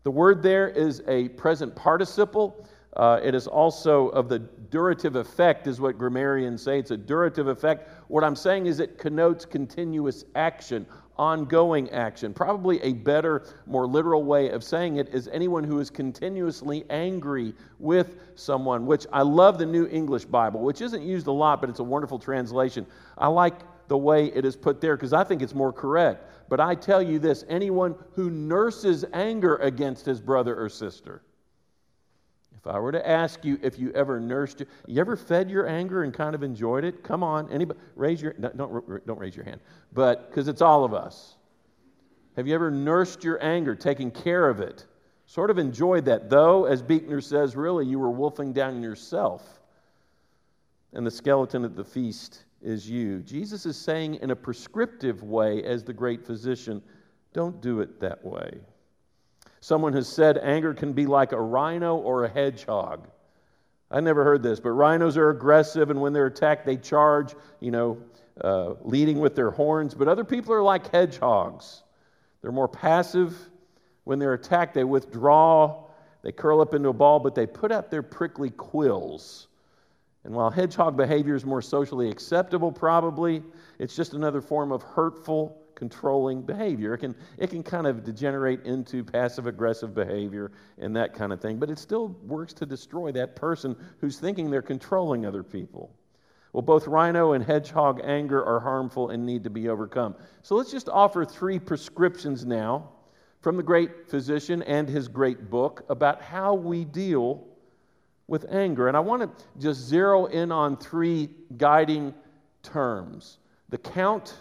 The 0.02 0.10
word 0.10 0.42
there 0.42 0.66
is 0.68 1.04
a 1.06 1.28
present 1.28 1.76
participle. 1.76 2.66
Uh, 2.96 3.20
it 3.22 3.36
is 3.36 3.46
also 3.46 4.08
of 4.08 4.28
the 4.28 4.40
durative 4.70 5.14
effect, 5.14 5.68
is 5.68 5.80
what 5.80 5.98
grammarians 5.98 6.62
say. 6.62 6.80
It's 6.80 6.90
a 6.90 6.96
durative 6.96 7.48
effect. 7.48 7.88
What 8.08 8.24
I'm 8.24 8.36
saying 8.36 8.66
is 8.66 8.80
it 8.80 8.98
connotes 8.98 9.44
continuous 9.44 10.24
action, 10.34 10.84
ongoing 11.16 11.90
action. 11.90 12.34
Probably 12.34 12.80
a 12.82 12.92
better, 12.92 13.44
more 13.66 13.86
literal 13.86 14.24
way 14.24 14.50
of 14.50 14.64
saying 14.64 14.96
it 14.96 15.08
is 15.14 15.28
anyone 15.28 15.64
who 15.64 15.78
is 15.80 15.90
continuously 15.90 16.84
angry 16.90 17.54
with 17.78 18.16
someone, 18.34 18.86
which 18.86 19.06
I 19.12 19.22
love 19.22 19.58
the 19.58 19.66
New 19.66 19.86
English 19.86 20.24
Bible, 20.24 20.60
which 20.60 20.80
isn't 20.80 21.02
used 21.02 21.26
a 21.26 21.32
lot, 21.32 21.60
but 21.60 21.70
it's 21.70 21.80
a 21.80 21.84
wonderful 21.84 22.18
translation. 22.18 22.86
I 23.16 23.28
like 23.28 23.54
the 23.88 23.98
way 23.98 24.26
it 24.26 24.44
is 24.44 24.56
put 24.56 24.80
there 24.80 24.96
because 24.96 25.12
I 25.12 25.24
think 25.24 25.42
it's 25.42 25.54
more 25.54 25.72
correct. 25.72 26.48
But 26.48 26.60
I 26.60 26.74
tell 26.74 27.02
you 27.02 27.18
this 27.18 27.44
anyone 27.48 27.94
who 28.12 28.30
nurses 28.30 29.04
anger 29.12 29.56
against 29.56 30.04
his 30.06 30.20
brother 30.20 30.58
or 30.60 30.68
sister, 30.68 31.22
if 32.64 32.74
I 32.74 32.78
were 32.78 32.92
to 32.92 33.06
ask 33.06 33.44
you 33.44 33.58
if 33.62 33.78
you 33.78 33.92
ever 33.92 34.18
nursed, 34.18 34.62
you 34.86 34.98
ever 34.98 35.16
fed 35.16 35.50
your 35.50 35.68
anger 35.68 36.02
and 36.04 36.14
kind 36.14 36.34
of 36.34 36.42
enjoyed 36.42 36.82
it? 36.82 37.02
Come 37.02 37.22
on, 37.22 37.50
anybody, 37.50 37.78
raise 37.94 38.22
your, 38.22 38.32
don't, 38.32 39.06
don't 39.06 39.18
raise 39.18 39.36
your 39.36 39.44
hand, 39.44 39.60
but 39.92 40.30
because 40.30 40.48
it's 40.48 40.62
all 40.62 40.82
of 40.82 40.94
us. 40.94 41.36
Have 42.36 42.48
you 42.48 42.54
ever 42.54 42.70
nursed 42.70 43.22
your 43.22 43.42
anger, 43.44 43.74
taken 43.74 44.10
care 44.10 44.48
of 44.48 44.60
it? 44.60 44.86
Sort 45.26 45.50
of 45.50 45.58
enjoyed 45.58 46.06
that, 46.06 46.30
though, 46.30 46.64
as 46.64 46.82
Buechner 46.82 47.20
says, 47.20 47.54
really, 47.54 47.84
you 47.84 47.98
were 47.98 48.10
wolfing 48.10 48.54
down 48.54 48.82
yourself. 48.82 49.60
And 50.94 51.06
the 51.06 51.10
skeleton 51.10 51.64
at 51.64 51.76
the 51.76 51.84
feast 51.84 52.44
is 52.62 52.88
you. 52.88 53.20
Jesus 53.20 53.66
is 53.66 53.76
saying 53.76 54.16
in 54.16 54.30
a 54.30 54.36
prescriptive 54.36 55.22
way, 55.22 55.62
as 55.64 55.84
the 55.84 55.92
great 55.92 56.24
physician, 56.24 56.82
don't 57.34 57.60
do 57.60 57.80
it 57.80 58.00
that 58.00 58.24
way. 58.24 58.58
Someone 59.64 59.94
has 59.94 60.06
said 60.06 60.36
anger 60.42 60.74
can 60.74 60.92
be 60.92 61.06
like 61.06 61.32
a 61.32 61.40
rhino 61.40 61.96
or 61.96 62.24
a 62.24 62.28
hedgehog. 62.28 63.08
I 63.90 63.98
never 64.00 64.22
heard 64.22 64.42
this, 64.42 64.60
but 64.60 64.72
rhinos 64.72 65.16
are 65.16 65.30
aggressive, 65.30 65.88
and 65.88 66.02
when 66.02 66.12
they're 66.12 66.26
attacked, 66.26 66.66
they 66.66 66.76
charge, 66.76 67.34
you 67.60 67.70
know, 67.70 67.96
uh, 68.42 68.74
leading 68.82 69.20
with 69.20 69.34
their 69.34 69.50
horns. 69.50 69.94
But 69.94 70.06
other 70.06 70.22
people 70.22 70.52
are 70.52 70.62
like 70.62 70.90
hedgehogs. 70.90 71.82
They're 72.42 72.52
more 72.52 72.68
passive. 72.68 73.34
When 74.04 74.18
they're 74.18 74.34
attacked, 74.34 74.74
they 74.74 74.84
withdraw, 74.84 75.84
they 76.20 76.30
curl 76.30 76.60
up 76.60 76.74
into 76.74 76.90
a 76.90 76.92
ball, 76.92 77.18
but 77.18 77.34
they 77.34 77.46
put 77.46 77.72
out 77.72 77.90
their 77.90 78.02
prickly 78.02 78.50
quills. 78.50 79.48
And 80.24 80.34
while 80.34 80.50
hedgehog 80.50 80.94
behavior 80.94 81.36
is 81.36 81.46
more 81.46 81.62
socially 81.62 82.10
acceptable, 82.10 82.70
probably, 82.70 83.42
it's 83.78 83.96
just 83.96 84.12
another 84.12 84.42
form 84.42 84.72
of 84.72 84.82
hurtful 84.82 85.63
controlling 85.84 86.40
behavior. 86.40 86.94
It 86.94 86.98
can, 86.98 87.14
it 87.36 87.50
can 87.50 87.62
kind 87.62 87.86
of 87.86 88.04
degenerate 88.04 88.64
into 88.64 89.04
passive 89.04 89.46
aggressive 89.46 89.94
behavior 89.94 90.50
and 90.78 90.96
that 90.96 91.12
kind 91.12 91.30
of 91.30 91.42
thing, 91.42 91.58
but 91.58 91.68
it 91.68 91.78
still 91.78 92.08
works 92.24 92.54
to 92.54 92.64
destroy 92.64 93.12
that 93.12 93.36
person 93.36 93.76
who's 94.00 94.18
thinking 94.18 94.50
they're 94.50 94.62
controlling 94.62 95.26
other 95.26 95.42
people. 95.42 95.94
Well, 96.54 96.62
both 96.62 96.86
rhino 96.86 97.32
and 97.32 97.44
hedgehog 97.44 98.00
anger 98.02 98.42
are 98.42 98.60
harmful 98.60 99.10
and 99.10 99.26
need 99.26 99.44
to 99.44 99.50
be 99.50 99.68
overcome. 99.68 100.14
So 100.40 100.54
let's 100.54 100.70
just 100.70 100.88
offer 100.88 101.26
three 101.26 101.58
prescriptions 101.58 102.46
now 102.46 102.88
from 103.42 103.58
the 103.58 103.62
great 103.62 104.08
physician 104.08 104.62
and 104.62 104.88
his 104.88 105.06
great 105.06 105.50
book 105.50 105.84
about 105.90 106.22
how 106.22 106.54
we 106.54 106.86
deal 106.86 107.44
with 108.26 108.46
anger. 108.50 108.88
And 108.88 108.96
I 108.96 109.00
want 109.00 109.20
to 109.20 109.44
just 109.60 109.80
zero 109.82 110.24
in 110.26 110.50
on 110.50 110.78
three 110.78 111.28
guiding 111.58 112.14
terms 112.62 113.36
the 113.68 113.78
count, 113.78 114.34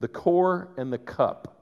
the 0.00 0.08
core 0.08 0.68
and 0.76 0.92
the 0.92 0.98
cup. 0.98 1.54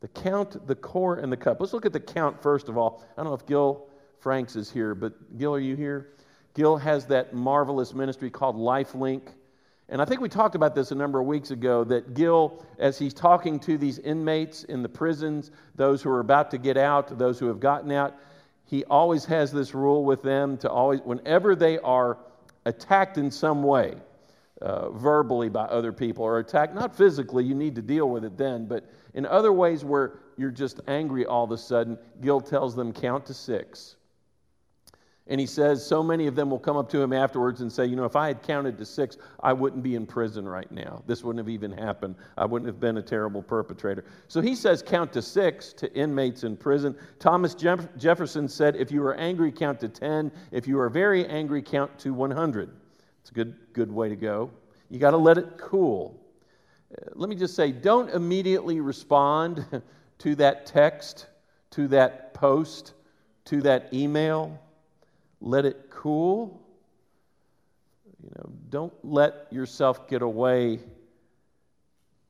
The 0.00 0.08
count, 0.08 0.66
the 0.66 0.76
core, 0.76 1.16
and 1.16 1.32
the 1.32 1.36
cup. 1.36 1.60
Let's 1.60 1.72
look 1.72 1.86
at 1.86 1.92
the 1.92 2.00
count 2.00 2.40
first 2.40 2.68
of 2.68 2.78
all. 2.78 3.04
I 3.12 3.22
don't 3.22 3.26
know 3.26 3.34
if 3.34 3.46
Gil 3.46 3.88
Franks 4.20 4.56
is 4.56 4.70
here, 4.70 4.94
but 4.94 5.38
Gil, 5.38 5.54
are 5.54 5.60
you 5.60 5.74
here? 5.74 6.10
Gil 6.54 6.76
has 6.76 7.06
that 7.06 7.34
marvelous 7.34 7.94
ministry 7.94 8.30
called 8.30 8.56
Lifelink. 8.56 9.22
And 9.88 10.02
I 10.02 10.04
think 10.04 10.20
we 10.20 10.28
talked 10.28 10.54
about 10.54 10.74
this 10.74 10.90
a 10.90 10.94
number 10.94 11.18
of 11.18 11.26
weeks 11.26 11.50
ago 11.50 11.82
that 11.84 12.14
Gil, 12.14 12.64
as 12.78 12.98
he's 12.98 13.14
talking 13.14 13.58
to 13.60 13.78
these 13.78 13.98
inmates 14.00 14.64
in 14.64 14.82
the 14.82 14.88
prisons, 14.88 15.50
those 15.76 16.02
who 16.02 16.10
are 16.10 16.20
about 16.20 16.50
to 16.50 16.58
get 16.58 16.76
out, 16.76 17.18
those 17.18 17.38
who 17.38 17.46
have 17.46 17.58
gotten 17.58 17.90
out, 17.90 18.16
he 18.64 18.84
always 18.84 19.24
has 19.24 19.50
this 19.50 19.74
rule 19.74 20.04
with 20.04 20.22
them 20.22 20.58
to 20.58 20.68
always, 20.68 21.00
whenever 21.00 21.56
they 21.56 21.78
are 21.78 22.18
attacked 22.66 23.16
in 23.16 23.30
some 23.30 23.62
way, 23.62 23.94
uh, 24.60 24.90
verbally 24.90 25.48
by 25.48 25.64
other 25.64 25.92
people 25.92 26.24
or 26.24 26.38
attacked, 26.38 26.74
not 26.74 26.96
physically, 26.96 27.44
you 27.44 27.54
need 27.54 27.74
to 27.74 27.82
deal 27.82 28.08
with 28.10 28.24
it 28.24 28.36
then, 28.36 28.66
but 28.66 28.84
in 29.14 29.26
other 29.26 29.52
ways 29.52 29.84
where 29.84 30.18
you're 30.36 30.50
just 30.50 30.80
angry 30.88 31.26
all 31.26 31.44
of 31.44 31.50
a 31.50 31.58
sudden, 31.58 31.98
Gil 32.20 32.40
tells 32.40 32.74
them 32.74 32.92
count 32.92 33.26
to 33.26 33.34
six. 33.34 33.96
And 35.30 35.38
he 35.38 35.46
says, 35.46 35.84
so 35.86 36.02
many 36.02 36.26
of 36.26 36.34
them 36.34 36.50
will 36.50 36.58
come 36.58 36.78
up 36.78 36.88
to 36.90 37.02
him 37.02 37.12
afterwards 37.12 37.60
and 37.60 37.70
say, 37.70 37.84
You 37.84 37.96
know, 37.96 38.06
if 38.06 38.16
I 38.16 38.28
had 38.28 38.42
counted 38.42 38.78
to 38.78 38.86
six, 38.86 39.18
I 39.40 39.52
wouldn't 39.52 39.82
be 39.82 39.94
in 39.94 40.06
prison 40.06 40.48
right 40.48 40.70
now. 40.72 41.02
This 41.06 41.22
wouldn't 41.22 41.44
have 41.44 41.50
even 41.50 41.70
happened. 41.70 42.14
I 42.38 42.46
wouldn't 42.46 42.66
have 42.66 42.80
been 42.80 42.96
a 42.96 43.02
terrible 43.02 43.42
perpetrator. 43.42 44.06
So 44.28 44.40
he 44.40 44.54
says, 44.54 44.82
Count 44.82 45.12
to 45.12 45.20
six 45.20 45.74
to 45.74 45.92
inmates 45.94 46.44
in 46.44 46.56
prison. 46.56 46.96
Thomas 47.18 47.54
Jeff- 47.54 47.94
Jefferson 47.98 48.48
said, 48.48 48.74
If 48.76 48.90
you 48.90 49.02
are 49.02 49.14
angry, 49.16 49.52
count 49.52 49.80
to 49.80 49.88
10. 49.88 50.32
If 50.50 50.66
you 50.66 50.80
are 50.80 50.88
very 50.88 51.26
angry, 51.26 51.60
count 51.60 51.98
to 51.98 52.14
100. 52.14 52.70
It's 53.20 53.30
a 53.30 53.34
good, 53.34 53.56
good 53.72 53.92
way 53.92 54.08
to 54.08 54.16
go. 54.16 54.50
You 54.90 54.98
got 54.98 55.10
to 55.10 55.16
let 55.16 55.38
it 55.38 55.58
cool. 55.58 56.18
Uh, 56.92 57.10
let 57.14 57.28
me 57.28 57.36
just 57.36 57.54
say, 57.54 57.72
don't 57.72 58.10
immediately 58.10 58.80
respond 58.80 59.64
to 60.18 60.34
that 60.36 60.66
text, 60.66 61.26
to 61.70 61.88
that 61.88 62.34
post, 62.34 62.94
to 63.46 63.60
that 63.62 63.92
email 63.92 64.58
let 65.40 65.64
it 65.64 65.90
cool. 65.90 66.60
You 68.22 68.30
know, 68.36 68.50
don't 68.70 68.92
let 69.04 69.46
yourself 69.50 70.08
get 70.08 70.22
away 70.22 70.80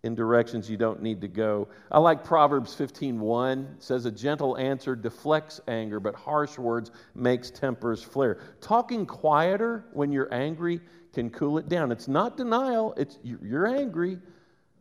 in 0.08 0.16
directions 0.16 0.68
you 0.68 0.76
don't 0.76 1.00
need 1.00 1.20
to 1.20 1.28
go. 1.28 1.68
I 1.92 2.00
like 2.00 2.24
Proverbs 2.24 2.74
15:1 2.74 3.76
says 3.78 4.06
a 4.06 4.10
gentle 4.10 4.58
answer 4.58 4.96
deflects 4.96 5.60
anger, 5.68 6.00
but 6.00 6.16
harsh 6.16 6.58
words 6.58 6.90
makes 7.14 7.52
tempers 7.52 8.02
flare. 8.02 8.38
Talking 8.60 9.06
quieter 9.06 9.84
when 9.92 10.10
you're 10.10 10.32
angry 10.34 10.80
can 11.12 11.30
cool 11.30 11.58
it 11.58 11.68
down. 11.68 11.92
It's 11.92 12.08
not 12.08 12.36
denial, 12.36 12.94
it's 12.96 13.18
you're 13.22 13.66
angry, 13.66 14.18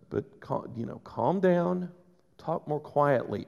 but 0.10 0.24
you 0.76 0.86
know, 0.86 1.00
calm 1.04 1.40
down, 1.40 1.92
talk 2.38 2.68
more 2.68 2.80
quietly. 2.80 3.48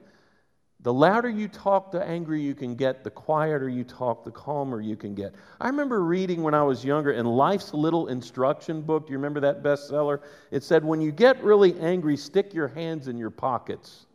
The 0.81 0.93
louder 0.93 1.29
you 1.29 1.49
talk, 1.49 1.91
the 1.91 2.01
angrier 2.01 2.41
you 2.41 2.55
can 2.55 2.75
get. 2.75 3.03
The 3.03 3.09
quieter 3.09 3.67
you 3.67 3.83
talk, 3.83 4.23
the 4.23 4.31
calmer 4.31 4.79
you 4.79 4.95
can 4.95 5.13
get. 5.13 5.35
I 5.59 5.67
remember 5.67 6.03
reading 6.05 6.41
when 6.41 6.53
I 6.53 6.63
was 6.63 6.85
younger 6.85 7.11
in 7.11 7.25
Life's 7.25 7.73
Little 7.73 8.07
Instruction 8.07 8.81
book. 8.81 9.07
Do 9.07 9.11
you 9.11 9.17
remember 9.17 9.41
that 9.41 9.61
bestseller? 9.61 10.21
It 10.51 10.63
said, 10.63 10.85
When 10.85 11.01
you 11.01 11.11
get 11.11 11.43
really 11.43 11.77
angry, 11.81 12.15
stick 12.15 12.53
your 12.53 12.69
hands 12.69 13.09
in 13.09 13.17
your 13.17 13.29
pockets. 13.29 14.05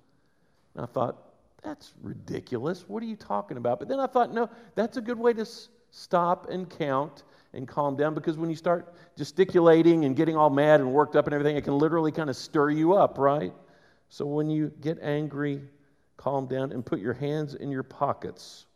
And 0.74 0.82
I 0.84 0.86
thought, 0.86 1.18
That's 1.62 1.92
ridiculous. 2.00 2.88
What 2.88 3.02
are 3.02 3.06
you 3.06 3.16
talking 3.16 3.58
about? 3.58 3.78
But 3.78 3.88
then 3.88 4.00
I 4.00 4.06
thought, 4.06 4.32
No, 4.32 4.48
that's 4.74 4.96
a 4.96 5.02
good 5.02 5.18
way 5.18 5.34
to 5.34 5.42
s- 5.42 5.68
stop 5.90 6.48
and 6.48 6.68
count 6.70 7.24
and 7.52 7.68
calm 7.68 7.94
down 7.94 8.14
because 8.14 8.38
when 8.38 8.48
you 8.48 8.56
start 8.56 8.94
gesticulating 9.18 10.06
and 10.06 10.16
getting 10.16 10.34
all 10.34 10.50
mad 10.50 10.80
and 10.80 10.90
worked 10.94 11.14
up 11.14 11.26
and 11.26 11.34
everything, 11.34 11.58
it 11.58 11.64
can 11.64 11.76
literally 11.76 12.10
kind 12.10 12.30
of 12.30 12.36
stir 12.36 12.70
you 12.70 12.94
up, 12.94 13.18
right? 13.18 13.52
So 14.08 14.24
when 14.24 14.48
you 14.48 14.72
get 14.80 14.98
angry, 15.02 15.62
calm 16.16 16.46
down 16.46 16.72
and 16.72 16.84
put 16.84 17.00
your 17.00 17.14
hands 17.14 17.54
in 17.54 17.70
your 17.70 17.82
pockets. 17.82 18.66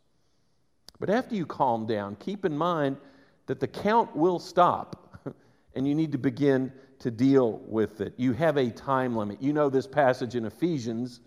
But 0.99 1.09
after 1.09 1.35
you 1.35 1.45
calm 1.45 1.85
down, 1.85 2.15
keep 2.17 2.45
in 2.45 2.57
mind 2.57 2.97
that 3.45 3.59
the 3.59 3.67
count 3.67 4.15
will 4.15 4.39
stop 4.39 5.25
and 5.75 5.87
you 5.87 5.95
need 5.95 6.11
to 6.11 6.17
begin 6.17 6.71
to 6.99 7.09
deal 7.09 7.61
with 7.65 8.01
it. 8.01 8.13
You 8.17 8.33
have 8.33 8.57
a 8.57 8.69
time 8.69 9.15
limit. 9.15 9.41
You 9.41 9.53
know 9.53 9.69
this 9.69 9.87
passage 9.87 10.35
in 10.35 10.45
Ephesians 10.45 11.21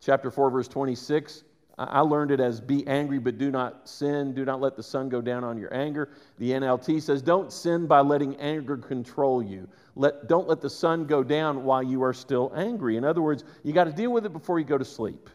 chapter 0.00 0.30
4 0.30 0.50
verse 0.50 0.68
26. 0.68 1.44
I 1.78 2.00
learned 2.00 2.30
it 2.30 2.40
as 2.40 2.60
be 2.60 2.86
angry 2.86 3.18
but 3.18 3.36
do 3.36 3.50
not 3.50 3.88
sin. 3.88 4.34
Do 4.34 4.44
not 4.44 4.60
let 4.60 4.76
the 4.76 4.82
sun 4.82 5.08
go 5.08 5.20
down 5.20 5.44
on 5.44 5.58
your 5.58 5.74
anger. 5.74 6.10
The 6.38 6.52
NLT 6.52 7.02
says 7.02 7.22
don't 7.22 7.52
sin 7.52 7.86
by 7.86 8.00
letting 8.00 8.36
anger 8.36 8.76
control 8.76 9.42
you. 9.42 9.68
Let, 9.94 10.28
don't 10.28 10.46
let 10.46 10.60
the 10.60 10.70
sun 10.70 11.06
go 11.06 11.22
down 11.22 11.64
while 11.64 11.82
you 11.82 12.02
are 12.02 12.14
still 12.14 12.52
angry. 12.54 12.96
In 12.96 13.04
other 13.04 13.22
words, 13.22 13.44
you 13.62 13.72
got 13.72 13.84
to 13.84 13.92
deal 13.92 14.12
with 14.12 14.26
it 14.26 14.32
before 14.32 14.58
you 14.58 14.64
go 14.64 14.78
to 14.78 14.84
sleep. 14.84 15.30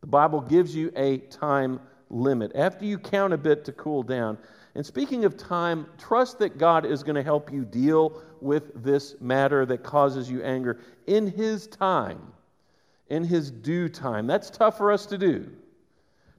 The 0.00 0.06
Bible 0.06 0.40
gives 0.40 0.74
you 0.74 0.92
a 0.96 1.18
time 1.18 1.80
limit. 2.08 2.52
After 2.54 2.84
you 2.84 2.98
count 2.98 3.32
a 3.32 3.38
bit 3.38 3.64
to 3.66 3.72
cool 3.72 4.02
down. 4.02 4.38
And 4.74 4.86
speaking 4.86 5.24
of 5.24 5.36
time, 5.36 5.86
trust 5.98 6.38
that 6.38 6.58
God 6.58 6.86
is 6.86 7.02
going 7.02 7.16
to 7.16 7.22
help 7.22 7.52
you 7.52 7.64
deal 7.64 8.22
with 8.40 8.82
this 8.82 9.16
matter 9.20 9.66
that 9.66 9.82
causes 9.82 10.30
you 10.30 10.42
anger 10.42 10.78
in 11.06 11.26
His 11.26 11.66
time, 11.66 12.20
in 13.08 13.24
His 13.24 13.50
due 13.50 13.88
time. 13.88 14.26
That's 14.26 14.48
tough 14.48 14.78
for 14.78 14.92
us 14.92 15.06
to 15.06 15.18
do. 15.18 15.50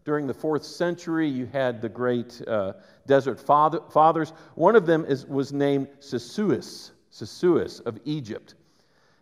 During 0.06 0.28
the 0.28 0.34
fourth 0.34 0.64
century, 0.64 1.28
you 1.28 1.46
had 1.46 1.82
the 1.82 1.90
great 1.90 2.42
uh, 2.48 2.74
desert 3.06 3.40
father, 3.40 3.82
fathers. 3.92 4.34
One 4.56 4.76
of 4.76 4.86
them 4.86 5.06
is, 5.06 5.28
was 5.28 5.54
named 5.54 5.90
Sisoes, 6.00 6.92
Sisoes 7.12 7.86
of 7.86 8.00
Egypt. 8.06 8.56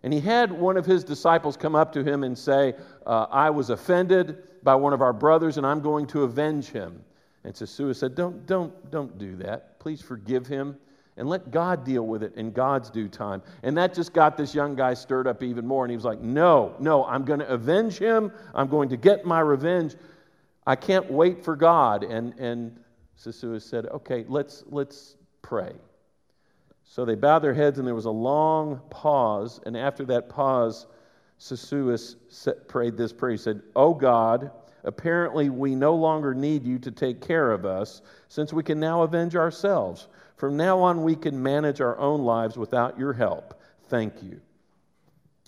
And 0.04 0.14
he 0.14 0.20
had 0.20 0.52
one 0.52 0.78
of 0.78 0.86
his 0.86 1.04
disciples 1.04 1.58
come 1.58 1.76
up 1.76 1.92
to 1.94 2.04
him 2.04 2.24
and 2.24 2.38
say, 2.38 2.74
uh, 3.06 3.26
I 3.30 3.50
was 3.50 3.70
offended 3.70 4.64
by 4.64 4.76
one 4.76 4.94
of 4.94 5.02
our 5.02 5.14
brothers 5.14 5.58
and 5.58 5.66
I'm 5.66 5.82
going 5.82 6.08
to 6.08 6.24
avenge 6.24 6.68
him. 6.68 7.04
And 7.44 7.54
Sisoes 7.54 7.98
said, 7.98 8.16
don't, 8.16 8.46
don't, 8.46 8.92
don't 8.92 9.18
do 9.18 9.36
that. 9.38 9.80
Please 9.80 10.02
forgive 10.02 10.48
him 10.48 10.78
and 11.18 11.28
let 11.28 11.52
God 11.52 11.84
deal 11.84 12.08
with 12.08 12.24
it 12.24 12.34
in 12.36 12.52
God's 12.52 12.90
due 12.90 13.10
time. 13.10 13.42
And 13.64 13.78
that 13.78 13.94
just 13.94 14.14
got 14.14 14.38
this 14.38 14.56
young 14.56 14.74
guy 14.76 14.94
stirred 14.94 15.28
up 15.28 15.44
even 15.44 15.68
more. 15.68 15.84
And 15.84 15.92
he 15.92 15.98
was 15.98 16.06
like, 16.06 16.22
No, 16.22 16.76
no, 16.80 17.06
I'm 17.06 17.26
going 17.26 17.40
to 17.40 17.48
avenge 17.50 17.98
him. 17.98 18.32
I'm 18.56 18.68
going 18.68 18.88
to 18.90 18.98
get 18.98 19.26
my 19.26 19.42
revenge. 19.42 19.96
I 20.66 20.78
can't 20.78 21.12
wait 21.12 21.44
for 21.44 21.58
God. 21.58 22.04
And, 22.04 22.34
and 22.40 22.80
Sisoes 23.18 23.64
said, 23.64 23.86
Okay, 23.88 24.26
let's, 24.30 24.64
let's 24.68 25.18
pray. 25.42 25.74
So 26.92 27.06
they 27.06 27.14
bowed 27.14 27.40
their 27.40 27.54
heads, 27.54 27.78
and 27.78 27.88
there 27.88 27.94
was 27.94 28.06
a 28.06 28.12
long 28.12 28.82
pause. 28.90 29.60
And 29.68 29.78
after 29.78 30.06
that 30.06 30.28
pause, 30.28 30.88
Sisoes 31.40 32.16
prayed 32.68 32.98
this 32.98 33.14
prayer. 33.14 33.34
He 33.34 33.38
said, 33.38 33.62
Oh 33.76 33.94
God, 33.94 34.50
apparently 34.84 35.52
we 35.52 35.76
no 35.76 35.94
longer 35.94 36.34
need 36.34 36.66
you 36.66 36.80
to 36.80 36.90
take 36.90 37.22
care 37.22 37.52
of 37.52 37.64
us, 37.64 38.02
since 38.28 38.52
we 38.52 38.64
can 38.64 38.80
now 38.80 39.04
avenge 39.04 39.36
ourselves. 39.36 40.08
From 40.36 40.58
now 40.58 40.80
on, 40.80 41.04
we 41.04 41.16
can 41.16 41.42
manage 41.42 41.80
our 41.80 41.96
own 42.00 42.22
lives 42.22 42.58
without 42.58 42.98
your 42.98 43.14
help. 43.14 43.62
Thank 43.90 44.24
you. 44.24 44.42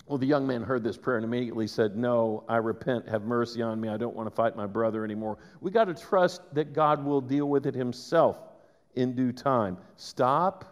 Well, 0.06 0.18
the 0.18 0.26
young 0.26 0.46
man 0.46 0.62
heard 0.62 0.84
this 0.84 0.96
prayer 0.96 1.16
and 1.16 1.24
immediately 1.24 1.66
said, 1.66 1.96
No, 1.96 2.44
I 2.48 2.58
repent. 2.58 3.08
Have 3.08 3.24
mercy 3.24 3.62
on 3.62 3.80
me. 3.80 3.88
I 3.88 3.96
don't 3.96 4.14
want 4.14 4.28
to 4.28 4.34
fight 4.34 4.54
my 4.54 4.66
brother 4.66 5.04
anymore. 5.04 5.38
We 5.60 5.72
got 5.72 5.86
to 5.86 5.94
trust 5.94 6.42
that 6.54 6.72
God 6.72 7.04
will 7.04 7.20
deal 7.20 7.48
with 7.48 7.66
it 7.66 7.74
himself 7.74 8.38
in 8.94 9.16
due 9.16 9.32
time. 9.32 9.76
Stop 9.96 10.71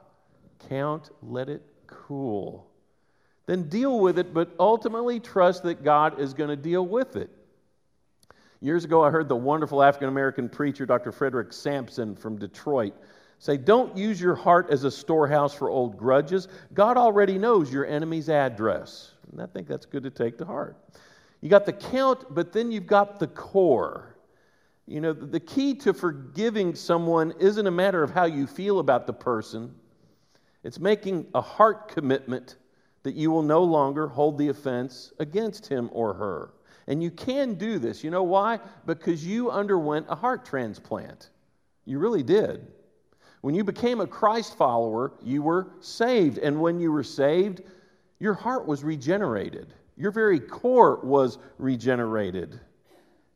count, 0.68 1.10
let 1.22 1.48
it 1.48 1.62
cool. 1.86 2.66
Then 3.46 3.68
deal 3.68 3.98
with 3.98 4.18
it, 4.18 4.32
but 4.32 4.54
ultimately 4.58 5.18
trust 5.18 5.62
that 5.64 5.82
God 5.82 6.20
is 6.20 6.34
going 6.34 6.50
to 6.50 6.56
deal 6.56 6.86
with 6.86 7.16
it. 7.16 7.30
Years 8.60 8.84
ago, 8.84 9.02
I 9.02 9.10
heard 9.10 9.28
the 9.28 9.36
wonderful 9.36 9.82
African 9.82 10.08
American 10.08 10.48
preacher, 10.48 10.84
Dr. 10.84 11.12
Frederick 11.12 11.52
Sampson 11.52 12.14
from 12.14 12.36
Detroit, 12.38 12.94
say, 13.38 13.56
Don't 13.56 13.96
use 13.96 14.20
your 14.20 14.34
heart 14.34 14.68
as 14.70 14.84
a 14.84 14.90
storehouse 14.90 15.54
for 15.54 15.70
old 15.70 15.96
grudges. 15.96 16.46
God 16.74 16.96
already 16.96 17.38
knows 17.38 17.72
your 17.72 17.86
enemy's 17.86 18.28
address. 18.28 19.12
And 19.32 19.40
I 19.40 19.46
think 19.46 19.66
that's 19.66 19.86
good 19.86 20.02
to 20.02 20.10
take 20.10 20.36
to 20.38 20.44
heart. 20.44 20.76
You 21.40 21.48
got 21.48 21.64
the 21.64 21.72
count, 21.72 22.34
but 22.34 22.52
then 22.52 22.70
you've 22.70 22.86
got 22.86 23.18
the 23.18 23.26
core. 23.26 24.14
You 24.86 25.00
know, 25.00 25.12
the 25.12 25.40
key 25.40 25.74
to 25.76 25.94
forgiving 25.94 26.74
someone 26.74 27.32
isn't 27.38 27.66
a 27.66 27.70
matter 27.70 28.02
of 28.02 28.10
how 28.10 28.24
you 28.24 28.46
feel 28.46 28.78
about 28.78 29.06
the 29.06 29.12
person, 29.12 29.74
it's 30.62 30.78
making 30.78 31.26
a 31.34 31.40
heart 31.40 31.88
commitment 31.88 32.56
that 33.02 33.14
you 33.14 33.30
will 33.30 33.42
no 33.42 33.62
longer 33.62 34.06
hold 34.06 34.36
the 34.36 34.48
offense 34.48 35.12
against 35.18 35.66
him 35.66 35.88
or 35.92 36.12
her. 36.14 36.50
And 36.86 37.02
you 37.02 37.10
can 37.10 37.54
do 37.54 37.78
this. 37.78 38.04
You 38.04 38.10
know 38.10 38.22
why? 38.22 38.58
Because 38.84 39.24
you 39.24 39.50
underwent 39.50 40.06
a 40.08 40.14
heart 40.14 40.44
transplant. 40.44 41.30
You 41.84 41.98
really 41.98 42.22
did. 42.22 42.66
When 43.40 43.54
you 43.54 43.64
became 43.64 44.00
a 44.00 44.06
Christ 44.06 44.56
follower, 44.56 45.12
you 45.22 45.42
were 45.42 45.68
saved. 45.80 46.38
And 46.38 46.60
when 46.60 46.78
you 46.78 46.92
were 46.92 47.04
saved, 47.04 47.62
your 48.18 48.34
heart 48.34 48.66
was 48.66 48.84
regenerated. 48.84 49.72
Your 49.96 50.10
very 50.10 50.40
core 50.40 51.00
was 51.02 51.38
regenerated. 51.58 52.60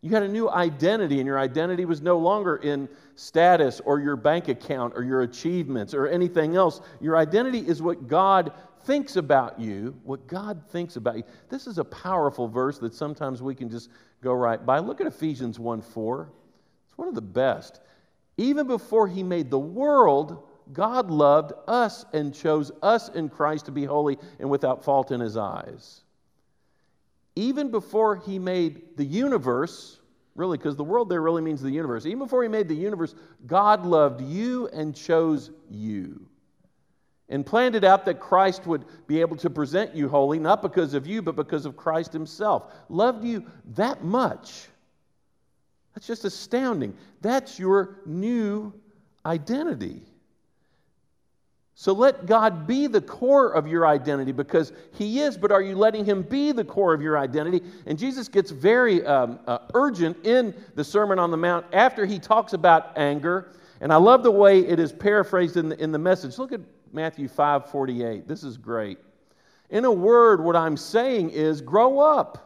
You 0.05 0.11
had 0.11 0.23
a 0.23 0.29
new 0.29 0.51
identity, 0.51 1.19
and 1.19 1.27
your 1.27 1.39
identity 1.39 1.87
was 1.87 2.03
no 2.03 2.19
longer 2.19 2.57
in 2.57 2.91
status 3.15 3.81
or 3.81 4.01
your 4.01 4.17
bank 4.17 4.49
account 4.49 4.93
or 4.95 5.03
your 5.03 5.23
achievements 5.23 5.95
or 5.95 6.07
anything 6.07 6.57
else. 6.57 6.83
Your 7.01 7.17
identity 7.17 7.61
is 7.61 7.81
what 7.81 8.07
God 8.07 8.53
thinks 8.83 9.17
about 9.17 9.59
you, 9.59 9.99
what 10.05 10.27
God 10.27 10.63
thinks 10.69 10.97
about 10.97 11.17
you. 11.17 11.25
This 11.49 11.67
is 11.67 11.79
a 11.79 11.85
powerful 11.85 12.49
verse 12.49 12.77
that 12.81 12.93
sometimes 12.93 13.41
we 13.41 13.55
can 13.55 13.71
just 13.71 13.89
go 14.23 14.35
right 14.35 14.67
by. 14.67 14.79
Look 14.79 15.01
at 15.01 15.07
Ephesians 15.07 15.59
1 15.59 15.81
4. 15.81 16.29
It's 16.87 16.99
one 16.99 17.09
of 17.09 17.15
the 17.15 17.23
best. 17.23 17.81
Even 18.37 18.67
before 18.67 19.09
he 19.09 19.23
made 19.23 19.49
the 19.49 19.59
world, 19.59 20.47
God 20.75 21.11
loved 21.11 21.55
us 21.67 22.05
and 22.13 22.35
chose 22.35 22.71
us 22.83 23.09
in 23.09 23.31
Christ 23.31 23.65
to 23.65 23.73
be 23.73 23.87
holy 23.87 24.19
and 24.39 24.51
without 24.51 24.85
fault 24.85 25.13
in 25.13 25.21
his 25.21 25.39
eyes 25.39 26.04
even 27.37 27.71
before 27.71 28.17
he 28.17 28.39
made 28.39 28.97
the 28.97 29.05
universe, 29.05 30.01
really, 30.35 30.59
because 30.59 30.77
the 30.77 30.85
world 30.85 31.09
there 31.09 31.23
really 31.23 31.43
means 31.43 31.61
the 31.63 31.71
universe, 31.71 32.07
even 32.07 32.19
before 32.21 32.43
he 32.43 32.49
made 32.49 32.69
the 32.69 32.75
universe, 32.75 33.15
God 33.47 33.85
loved 33.87 34.21
you 34.23 34.69
and 34.69 34.95
chose 34.95 35.51
you. 35.71 36.27
And 37.29 37.45
planned 37.45 37.75
it 37.75 37.85
out 37.85 38.05
that 38.05 38.21
Christ 38.21 38.67
would 38.67 38.85
be 39.07 39.21
able 39.21 39.37
to 39.39 39.51
present 39.51 39.95
you 39.95 40.09
holy, 40.09 40.39
not 40.39 40.63
because 40.63 40.95
of 40.95 41.07
you, 41.07 41.23
but 41.23 41.37
because 41.37 41.67
of 41.67 41.77
Christ 41.77 42.13
himself. 42.13 42.73
Loved 42.89 43.25
you 43.25 43.45
that 43.75 44.05
much 44.05 44.69
That's 45.95 46.07
just 46.07 46.25
astounding. 46.25 46.97
That's 47.21 47.59
your 47.59 48.01
new 48.05 48.73
identity. 49.25 50.03
So 51.77 51.93
let 51.93 52.27
God 52.27 52.69
be 52.69 52.87
the 52.87 53.01
core 53.01 53.51
of 53.51 53.67
your 53.67 53.87
identity 53.87 54.31
because 54.31 54.73
He 54.93 55.21
is, 55.21 55.37
but 55.37 55.51
are 55.51 55.61
you 55.61 55.75
letting 55.75 56.05
Him 56.05 56.23
be 56.23 56.53
the 56.53 56.65
core 56.65 56.95
of 56.95 57.03
your 57.03 57.19
identity? 57.19 57.63
And 57.87 57.99
Jesus 57.99 58.29
gets 58.29 58.53
very 58.53 59.05
um, 59.05 59.41
uh, 59.47 59.59
urgent 59.75 60.25
in 60.25 60.55
the 60.77 60.85
Sermon 60.85 61.19
on 61.19 61.33
the 61.33 61.37
Mount 61.37 61.67
after 61.73 62.07
He 62.07 62.21
talks 62.21 62.53
about 62.53 62.97
anger. 62.97 63.51
And 63.81 63.93
I 63.93 63.97
love 63.97 64.23
the 64.23 64.31
way 64.31 64.61
it 64.61 64.79
is 64.79 64.93
paraphrased 64.93 65.57
in 65.57 65.69
the, 65.69 65.83
in 65.83 65.91
the 65.91 65.99
message. 65.99 66.39
Look 66.39 66.53
at 66.53 66.61
Matthew 66.93 67.27
5 67.27 67.71
48. 67.71 68.29
This 68.29 68.45
is 68.45 68.57
great. 68.57 68.99
In 69.71 69.85
a 69.85 69.93
word, 69.93 70.43
what 70.45 70.55
I'm 70.55 70.77
saying 70.77 71.31
is 71.31 71.61
grow 71.61 71.99
up. 71.99 72.45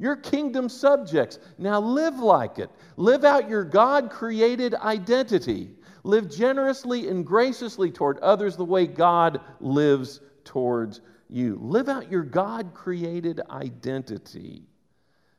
You're 0.00 0.16
kingdom 0.16 0.68
subjects. 0.68 1.38
Now 1.58 1.80
live 1.80 2.18
like 2.18 2.58
it. 2.58 2.70
Live 2.96 3.24
out 3.24 3.48
your 3.48 3.62
God 3.62 4.10
created 4.10 4.74
identity. 4.74 5.70
Live 6.04 6.30
generously 6.30 7.08
and 7.08 7.26
graciously 7.26 7.90
toward 7.90 8.18
others 8.18 8.56
the 8.56 8.64
way 8.64 8.86
God 8.86 9.40
lives 9.58 10.20
towards 10.44 11.00
you. 11.28 11.58
Live 11.60 11.88
out 11.88 12.10
your 12.10 12.22
God 12.22 12.74
created 12.74 13.40
identity. 13.50 14.62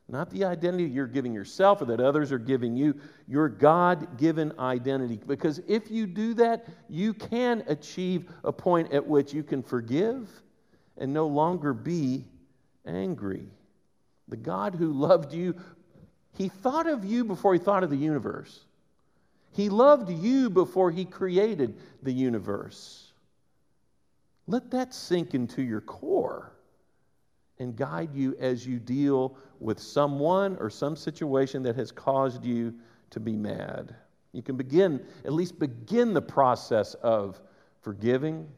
Not 0.08 0.30
the 0.30 0.46
identity 0.46 0.84
you're 0.86 1.08
giving 1.08 1.34
yourself 1.34 1.82
or 1.82 1.86
that 1.86 2.00
others 2.00 2.32
are 2.32 2.40
giving 2.40 2.76
you, 2.76 2.96
your 3.28 3.50
God 3.50 4.18
given 4.18 4.54
identity. 4.60 5.20
Because 5.26 5.62
if 5.68 5.90
you 5.90 6.06
do 6.06 6.34
that, 6.36 6.68
you 6.90 7.14
can 7.14 7.64
achieve 7.68 8.30
a 8.44 8.52
point 8.52 8.92
at 8.92 9.06
which 9.06 9.34
you 9.34 9.42
can 9.42 9.64
forgive 9.64 10.30
and 10.98 11.12
no 11.12 11.28
longer 11.28 11.74
be 11.74 12.26
angry. 12.86 13.48
The 14.28 14.38
God 14.38 14.76
who 14.76 14.94
loved 14.94 15.34
you, 15.34 15.56
He 16.38 16.50
thought 16.50 16.88
of 16.88 17.04
you 17.04 17.24
before 17.24 17.54
He 17.54 17.60
thought 17.60 17.84
of 17.84 17.90
the 17.90 17.98
universe. 17.98 18.66
He 19.56 19.70
loved 19.70 20.10
you 20.10 20.50
before 20.50 20.92
He 20.92 21.06
created 21.06 21.78
the 22.04 22.12
universe. 22.12 23.14
Let 24.48 24.70
that 24.72 24.94
sink 24.94 25.34
into 25.34 25.62
your 25.62 25.80
core 25.80 26.52
and 27.58 27.76
guide 27.76 28.14
you 28.14 28.36
as 28.38 28.68
you 28.68 28.80
deal 28.80 29.38
with 29.62 29.80
someone 29.80 30.58
or 30.60 30.70
some 30.70 30.98
situation 30.98 31.64
that 31.64 31.78
has 31.78 31.90
caused 31.90 32.44
you 32.44 32.74
to 33.12 33.22
be 33.22 33.38
mad. 33.38 33.96
You 34.34 34.44
can 34.44 34.58
begin, 34.58 35.06
at 35.24 35.32
least 35.32 35.58
begin 35.58 36.14
the 36.14 36.22
process 36.22 36.94
of 36.96 37.40
forgiving 37.80 38.50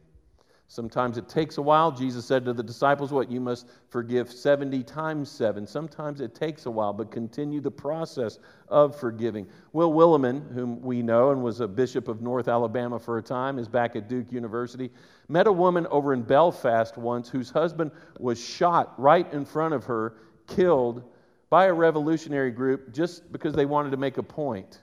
Sometimes 0.70 1.16
it 1.16 1.30
takes 1.30 1.56
a 1.56 1.62
while. 1.62 1.90
Jesus 1.90 2.26
said 2.26 2.44
to 2.44 2.52
the 2.52 2.62
disciples, 2.62 3.10
What? 3.10 3.30
You 3.30 3.40
must 3.40 3.66
forgive 3.88 4.30
70 4.30 4.82
times 4.82 5.30
7. 5.30 5.66
Sometimes 5.66 6.20
it 6.20 6.34
takes 6.34 6.66
a 6.66 6.70
while, 6.70 6.92
but 6.92 7.10
continue 7.10 7.62
the 7.62 7.70
process 7.70 8.38
of 8.68 8.94
forgiving. 8.94 9.46
Will 9.72 9.94
Willimon, 9.94 10.52
whom 10.52 10.82
we 10.82 11.00
know 11.00 11.30
and 11.30 11.42
was 11.42 11.60
a 11.60 11.66
bishop 11.66 12.06
of 12.06 12.20
North 12.20 12.48
Alabama 12.48 12.98
for 12.98 13.16
a 13.16 13.22
time, 13.22 13.58
is 13.58 13.66
back 13.66 13.96
at 13.96 14.10
Duke 14.10 14.30
University, 14.30 14.90
met 15.28 15.46
a 15.46 15.52
woman 15.52 15.86
over 15.86 16.12
in 16.12 16.20
Belfast 16.20 16.98
once 16.98 17.30
whose 17.30 17.48
husband 17.48 17.90
was 18.18 18.38
shot 18.38 18.92
right 19.00 19.32
in 19.32 19.46
front 19.46 19.72
of 19.72 19.84
her, 19.84 20.16
killed 20.46 21.02
by 21.48 21.64
a 21.64 21.72
revolutionary 21.72 22.50
group 22.50 22.92
just 22.92 23.32
because 23.32 23.54
they 23.54 23.64
wanted 23.64 23.90
to 23.90 23.96
make 23.96 24.18
a 24.18 24.22
point. 24.22 24.80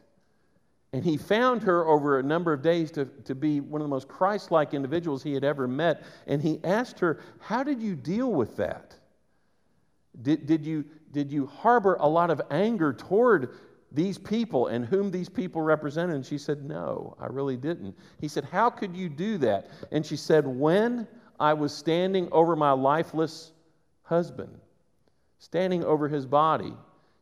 And 0.96 1.04
he 1.04 1.18
found 1.18 1.62
her 1.64 1.86
over 1.90 2.20
a 2.20 2.24
number 2.24 2.54
of 2.54 2.62
days 2.62 2.90
to, 2.92 3.04
to 3.26 3.36
be 3.36 3.60
one 3.60 3.82
of 3.82 3.86
the 3.86 3.90
most 3.90 4.08
Christ 4.08 4.50
like 4.50 4.74
individuals 4.74 5.22
he 5.22 5.34
had 5.34 5.44
ever 5.44 5.68
met. 5.68 6.04
And 6.26 6.42
he 6.42 6.62
asked 6.64 7.02
her, 7.02 7.20
How 7.42 7.64
did 7.64 7.82
you 7.82 7.98
deal 7.98 8.32
with 8.32 8.56
that? 8.56 8.96
Did, 10.22 10.46
did, 10.46 10.66
you, 10.66 10.86
did 11.12 11.34
you 11.34 11.48
harbor 11.48 11.98
a 12.00 12.08
lot 12.08 12.30
of 12.30 12.42
anger 12.50 12.94
toward 12.94 13.56
these 13.92 14.18
people 14.18 14.68
and 14.68 14.86
whom 14.86 15.12
these 15.12 15.28
people 15.28 15.62
represented? 15.62 16.16
And 16.16 16.26
she 16.26 16.38
said, 16.38 16.64
No, 16.64 17.18
I 17.20 17.26
really 17.26 17.58
didn't. 17.58 17.94
He 18.22 18.30
said, 18.30 18.46
How 18.46 18.70
could 18.70 18.96
you 18.96 19.10
do 19.10 19.38
that? 19.40 19.68
And 19.92 20.06
she 20.06 20.16
said, 20.16 20.48
When 20.48 21.10
I 21.42 21.56
was 21.56 21.76
standing 21.76 22.30
over 22.32 22.56
my 22.56 22.72
lifeless 22.72 23.52
husband, 24.04 24.62
standing 25.40 25.84
over 25.84 26.08
his 26.08 26.26
body, 26.26 26.74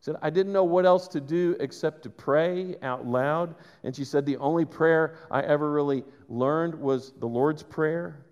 said, 0.04 0.16
I 0.20 0.28
didn't 0.28 0.52
know 0.52 0.64
what 0.64 0.84
else 0.84 1.08
to 1.08 1.20
do 1.20 1.56
except 1.60 2.02
to 2.02 2.10
pray 2.10 2.76
out 2.82 3.06
loud. 3.06 3.54
And 3.84 3.96
she 3.96 4.04
said, 4.04 4.26
The 4.26 4.36
only 4.36 4.66
prayer 4.66 5.16
I 5.30 5.40
ever 5.40 5.72
really 5.72 6.04
learned 6.28 6.74
was 6.74 7.14
the 7.20 7.26
Lord's 7.26 7.62
Prayer. 7.62 8.22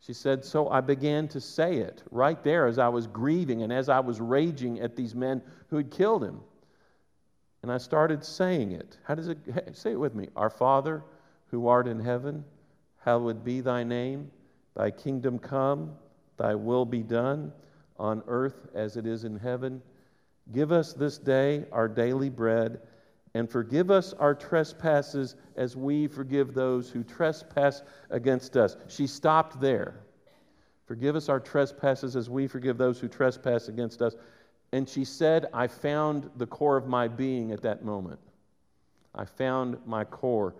She 0.00 0.12
said, 0.12 0.44
So 0.44 0.68
I 0.68 0.82
began 0.82 1.26
to 1.28 1.40
say 1.40 1.76
it 1.78 2.02
right 2.10 2.44
there 2.44 2.66
as 2.66 2.78
I 2.78 2.88
was 2.88 3.06
grieving 3.06 3.62
and 3.62 3.72
as 3.72 3.88
I 3.88 4.00
was 4.00 4.20
raging 4.20 4.80
at 4.80 4.96
these 4.96 5.14
men 5.14 5.40
who 5.68 5.78
had 5.78 5.90
killed 5.90 6.22
him. 6.22 6.40
And 7.62 7.72
I 7.72 7.78
started 7.78 8.22
saying 8.22 8.72
it. 8.72 8.98
How 9.02 9.14
does 9.14 9.28
it 9.28 9.38
say 9.72 9.92
it 9.92 9.98
with 9.98 10.14
me? 10.14 10.28
Our 10.36 10.50
Father 10.50 11.02
who 11.46 11.68
art 11.68 11.88
in 11.88 12.00
heaven, 12.00 12.44
hallowed 12.98 13.42
be 13.42 13.62
thy 13.62 13.82
name. 13.82 14.30
Thy 14.76 14.90
kingdom 14.90 15.38
come, 15.38 15.96
thy 16.36 16.54
will 16.54 16.84
be 16.84 17.02
done 17.02 17.50
on 17.98 18.22
earth 18.28 18.68
as 18.74 18.98
it 18.98 19.06
is 19.06 19.24
in 19.24 19.38
heaven. 19.38 19.80
Give 20.52 20.72
us 20.72 20.92
this 20.92 21.18
day 21.18 21.66
our 21.72 21.88
daily 21.88 22.30
bread, 22.30 22.80
and 23.34 23.50
forgive 23.50 23.90
us 23.90 24.14
our 24.14 24.34
trespasses 24.34 25.36
as 25.56 25.76
we 25.76 26.06
forgive 26.06 26.54
those 26.54 26.90
who 26.90 27.04
trespass 27.04 27.82
against 28.10 28.56
us. 28.56 28.76
She 28.88 29.06
stopped 29.06 29.60
there. 29.60 30.00
Forgive 30.86 31.16
us 31.16 31.28
our 31.28 31.40
trespasses 31.40 32.16
as 32.16 32.30
we 32.30 32.46
forgive 32.46 32.78
those 32.78 32.98
who 32.98 33.08
trespass 33.08 33.68
against 33.68 34.00
us. 34.00 34.14
And 34.72 34.88
she 34.88 35.04
said, 35.04 35.46
I 35.52 35.66
found 35.66 36.30
the 36.36 36.46
core 36.46 36.78
of 36.78 36.86
my 36.86 37.08
being 37.08 37.52
at 37.52 37.62
that 37.62 37.84
moment. 37.84 38.18
I 39.14 39.26
found 39.26 39.76
my 39.86 40.04
core. 40.04 40.54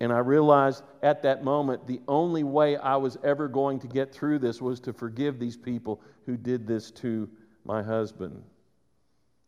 And 0.00 0.12
I 0.12 0.18
realized 0.18 0.84
at 1.02 1.22
that 1.22 1.44
moment 1.44 1.86
the 1.86 2.00
only 2.08 2.44
way 2.44 2.76
I 2.76 2.96
was 2.96 3.18
ever 3.24 3.48
going 3.48 3.80
to 3.80 3.86
get 3.86 4.14
through 4.14 4.38
this 4.38 4.62
was 4.62 4.80
to 4.80 4.92
forgive 4.92 5.38
these 5.38 5.56
people 5.56 6.00
who 6.24 6.36
did 6.36 6.66
this 6.66 6.90
to 6.92 7.28
my 7.64 7.82
husband. 7.82 8.42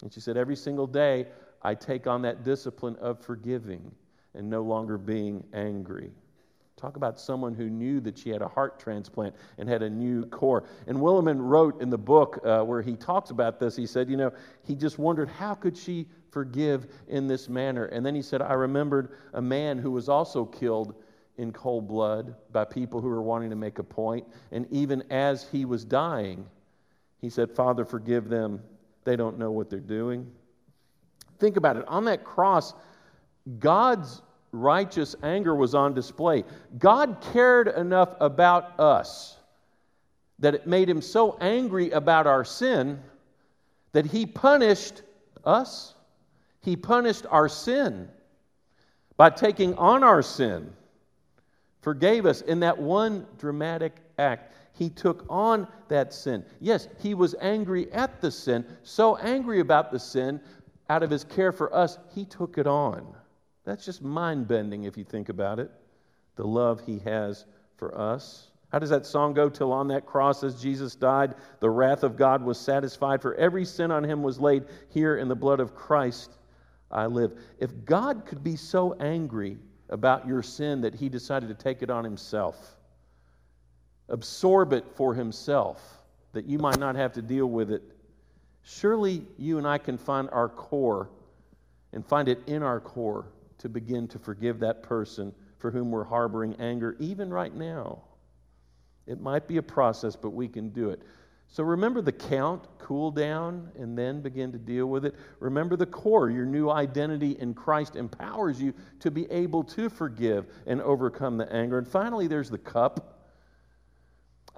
And 0.02 0.12
she 0.12 0.20
said, 0.20 0.36
Every 0.36 0.56
single 0.56 0.86
day, 0.86 1.26
I 1.62 1.74
take 1.74 2.06
on 2.06 2.22
that 2.22 2.44
discipline 2.44 2.96
of 2.96 3.20
forgiving 3.20 3.92
and 4.34 4.48
no 4.48 4.62
longer 4.62 4.96
being 4.96 5.44
angry. 5.52 6.10
Talk 6.76 6.96
about 6.96 7.20
someone 7.20 7.52
who 7.52 7.68
knew 7.68 8.00
that 8.00 8.16
she 8.16 8.30
had 8.30 8.40
a 8.40 8.48
heart 8.48 8.80
transplant 8.80 9.34
and 9.58 9.68
had 9.68 9.82
a 9.82 9.90
new 9.90 10.24
core. 10.26 10.64
And 10.86 10.96
Willimon 10.96 11.36
wrote 11.38 11.82
in 11.82 11.90
the 11.90 11.98
book 11.98 12.40
uh, 12.42 12.62
where 12.62 12.80
he 12.80 12.96
talks 12.96 13.28
about 13.28 13.60
this, 13.60 13.76
he 13.76 13.86
said, 13.86 14.08
you 14.08 14.16
know, 14.16 14.32
he 14.64 14.74
just 14.74 14.98
wondered 14.98 15.28
how 15.28 15.54
could 15.54 15.76
she 15.76 16.06
forgive 16.30 16.86
in 17.08 17.26
this 17.26 17.50
manner? 17.50 17.84
And 17.86 18.06
then 18.06 18.14
he 18.14 18.22
said, 18.22 18.40
I 18.40 18.54
remembered 18.54 19.18
a 19.34 19.42
man 19.42 19.76
who 19.76 19.90
was 19.90 20.08
also 20.08 20.46
killed 20.46 20.94
in 21.36 21.52
cold 21.52 21.86
blood 21.86 22.34
by 22.50 22.64
people 22.64 23.02
who 23.02 23.08
were 23.08 23.22
wanting 23.22 23.50
to 23.50 23.56
make 23.56 23.78
a 23.78 23.84
point. 23.84 24.26
And 24.50 24.66
even 24.70 25.02
as 25.10 25.46
he 25.50 25.66
was 25.66 25.84
dying, 25.84 26.46
he 27.20 27.28
said, 27.28 27.50
Father, 27.50 27.84
forgive 27.84 28.30
them 28.30 28.62
they 29.04 29.16
don't 29.16 29.38
know 29.38 29.50
what 29.50 29.70
they're 29.70 29.80
doing. 29.80 30.30
Think 31.38 31.56
about 31.56 31.76
it. 31.76 31.86
On 31.88 32.04
that 32.04 32.24
cross, 32.24 32.74
God's 33.58 34.22
righteous 34.52 35.16
anger 35.22 35.54
was 35.54 35.74
on 35.74 35.94
display. 35.94 36.44
God 36.78 37.24
cared 37.32 37.68
enough 37.68 38.14
about 38.20 38.78
us 38.78 39.36
that 40.38 40.54
it 40.54 40.66
made 40.66 40.88
him 40.88 41.00
so 41.02 41.36
angry 41.40 41.90
about 41.90 42.26
our 42.26 42.44
sin 42.44 43.00
that 43.92 44.06
he 44.06 44.26
punished 44.26 45.02
us. 45.44 45.94
He 46.62 46.76
punished 46.76 47.26
our 47.30 47.48
sin 47.48 48.08
by 49.16 49.30
taking 49.30 49.74
on 49.74 50.02
our 50.02 50.22
sin, 50.22 50.72
forgave 51.82 52.26
us 52.26 52.40
in 52.40 52.60
that 52.60 52.78
one 52.78 53.26
dramatic 53.38 53.96
act. 54.18 54.54
He 54.80 54.88
took 54.88 55.26
on 55.28 55.68
that 55.88 56.14
sin. 56.14 56.42
Yes, 56.58 56.88
he 57.00 57.12
was 57.12 57.34
angry 57.38 57.92
at 57.92 58.22
the 58.22 58.30
sin, 58.30 58.64
so 58.82 59.18
angry 59.18 59.60
about 59.60 59.92
the 59.92 59.98
sin, 59.98 60.40
out 60.88 61.02
of 61.02 61.10
his 61.10 61.22
care 61.22 61.52
for 61.52 61.72
us, 61.74 61.98
he 62.14 62.24
took 62.24 62.56
it 62.56 62.66
on. 62.66 63.06
That's 63.66 63.84
just 63.84 64.00
mind 64.00 64.48
bending 64.48 64.84
if 64.84 64.96
you 64.96 65.04
think 65.04 65.28
about 65.28 65.58
it. 65.58 65.70
The 66.36 66.46
love 66.46 66.80
he 66.86 66.98
has 67.00 67.44
for 67.76 67.94
us. 67.94 68.52
How 68.72 68.78
does 68.78 68.88
that 68.88 69.04
song 69.04 69.34
go? 69.34 69.50
Till 69.50 69.70
on 69.70 69.86
that 69.88 70.06
cross, 70.06 70.42
as 70.42 70.62
Jesus 70.62 70.94
died, 70.94 71.34
the 71.60 71.68
wrath 71.68 72.02
of 72.02 72.16
God 72.16 72.42
was 72.42 72.58
satisfied, 72.58 73.20
for 73.20 73.34
every 73.34 73.66
sin 73.66 73.90
on 73.90 74.02
him 74.02 74.22
was 74.22 74.40
laid. 74.40 74.64
Here 74.88 75.18
in 75.18 75.28
the 75.28 75.36
blood 75.36 75.60
of 75.60 75.74
Christ, 75.74 76.38
I 76.90 77.04
live. 77.04 77.38
If 77.58 77.84
God 77.84 78.24
could 78.24 78.42
be 78.42 78.56
so 78.56 78.94
angry 78.94 79.58
about 79.90 80.26
your 80.26 80.42
sin 80.42 80.80
that 80.80 80.94
he 80.94 81.10
decided 81.10 81.50
to 81.50 81.54
take 81.54 81.82
it 81.82 81.90
on 81.90 82.02
himself, 82.02 82.78
absorb 84.10 84.72
it 84.72 84.84
for 84.94 85.14
himself, 85.14 85.98
that 86.32 86.44
you 86.44 86.58
might 86.58 86.78
not 86.78 86.96
have 86.96 87.12
to 87.14 87.22
deal 87.22 87.46
with 87.46 87.70
it. 87.70 87.82
Surely 88.62 89.22
you 89.38 89.58
and 89.58 89.66
I 89.66 89.78
can 89.78 89.96
find 89.96 90.28
our 90.30 90.48
core 90.48 91.08
and 91.92 92.04
find 92.04 92.28
it 92.28 92.40
in 92.46 92.62
our 92.62 92.80
core 92.80 93.26
to 93.58 93.68
begin 93.68 94.06
to 94.08 94.18
forgive 94.18 94.60
that 94.60 94.82
person 94.82 95.32
for 95.58 95.70
whom 95.70 95.90
we're 95.90 96.04
harboring 96.04 96.54
anger, 96.56 96.96
even 96.98 97.30
right 97.30 97.54
now. 97.54 98.02
It 99.06 99.20
might 99.20 99.48
be 99.48 99.56
a 99.56 99.62
process, 99.62 100.16
but 100.16 100.30
we 100.30 100.48
can 100.48 100.70
do 100.70 100.90
it. 100.90 101.02
So 101.48 101.64
remember 101.64 102.00
the 102.00 102.12
count, 102.12 102.68
cool 102.78 103.10
down, 103.10 103.72
and 103.76 103.98
then 103.98 104.20
begin 104.20 104.52
to 104.52 104.58
deal 104.58 104.86
with 104.86 105.04
it. 105.04 105.16
Remember 105.40 105.74
the 105.74 105.86
core. 105.86 106.30
Your 106.30 106.46
new 106.46 106.70
identity 106.70 107.32
in 107.40 107.54
Christ 107.54 107.96
empowers 107.96 108.62
you 108.62 108.72
to 109.00 109.10
be 109.10 109.28
able 109.32 109.64
to 109.64 109.88
forgive 109.88 110.46
and 110.66 110.80
overcome 110.80 111.36
the 111.36 111.52
anger. 111.52 111.78
And 111.78 111.88
finally, 111.88 112.28
there's 112.28 112.50
the 112.50 112.58
cup. 112.58 113.19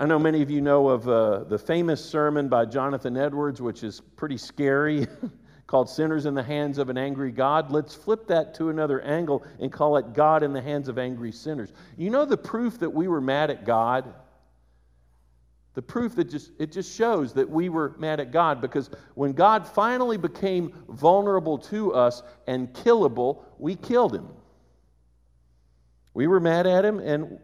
I 0.03 0.05
know 0.05 0.19
many 0.19 0.43
of 0.43 0.51
you 0.51 0.61
know 0.61 0.89
of 0.89 1.09
uh, 1.09 1.45
the 1.45 1.57
famous 1.57 2.05
sermon 2.05 2.49
by 2.49 2.65
Jonathan 2.65 3.17
Edwards, 3.17 3.63
which 3.63 3.85
is 3.85 4.01
pretty 4.17 4.37
scary, 4.37 5.07
called 5.69 5.89
Sinners 5.89 6.27
in 6.27 6.35
the 6.35 6.43
Hands 6.43 6.77
of 6.79 6.89
an 6.89 6.99
Angry 6.99 7.31
God. 7.31 7.71
Let's 7.71 7.95
flip 7.95 8.27
that 8.27 8.53
to 8.55 8.69
another 8.69 9.01
angle 9.03 9.47
and 9.61 9.73
call 9.73 9.97
it 9.99 10.13
God 10.13 10.43
in 10.43 10.53
the 10.53 10.61
Hands 10.61 10.89
of 10.89 10.99
Angry 10.99 11.31
Sinners. 11.31 11.73
You 11.97 12.11
know 12.11 12.25
the 12.25 12.37
proof 12.37 12.81
that 12.81 12.91
we 12.91 13.07
were 13.07 13.21
mad 13.21 13.49
at 13.51 13.65
God? 13.65 14.13
The 15.75 15.83
proof 15.83 16.17
that 16.17 16.29
just 16.29 16.51
it 16.59 16.73
just 16.73 16.99
shows 16.99 17.33
that 17.35 17.49
we 17.49 17.69
were 17.69 17.95
mad 17.97 18.19
at 18.19 18.33
God 18.33 18.61
because 18.61 18.91
when 19.15 19.35
God 19.35 19.69
finally 19.69 20.17
became 20.17 20.75
vulnerable 20.89 21.59
to 21.59 21.95
us 21.95 22.25
and 22.49 22.73
killable, 22.73 23.45
we 23.57 23.77
killed 23.77 24.17
him. 24.17 24.31
We 26.13 26.27
were 26.27 26.41
mad 26.41 26.67
at 26.67 26.85
him 26.85 26.99
and 26.99 27.39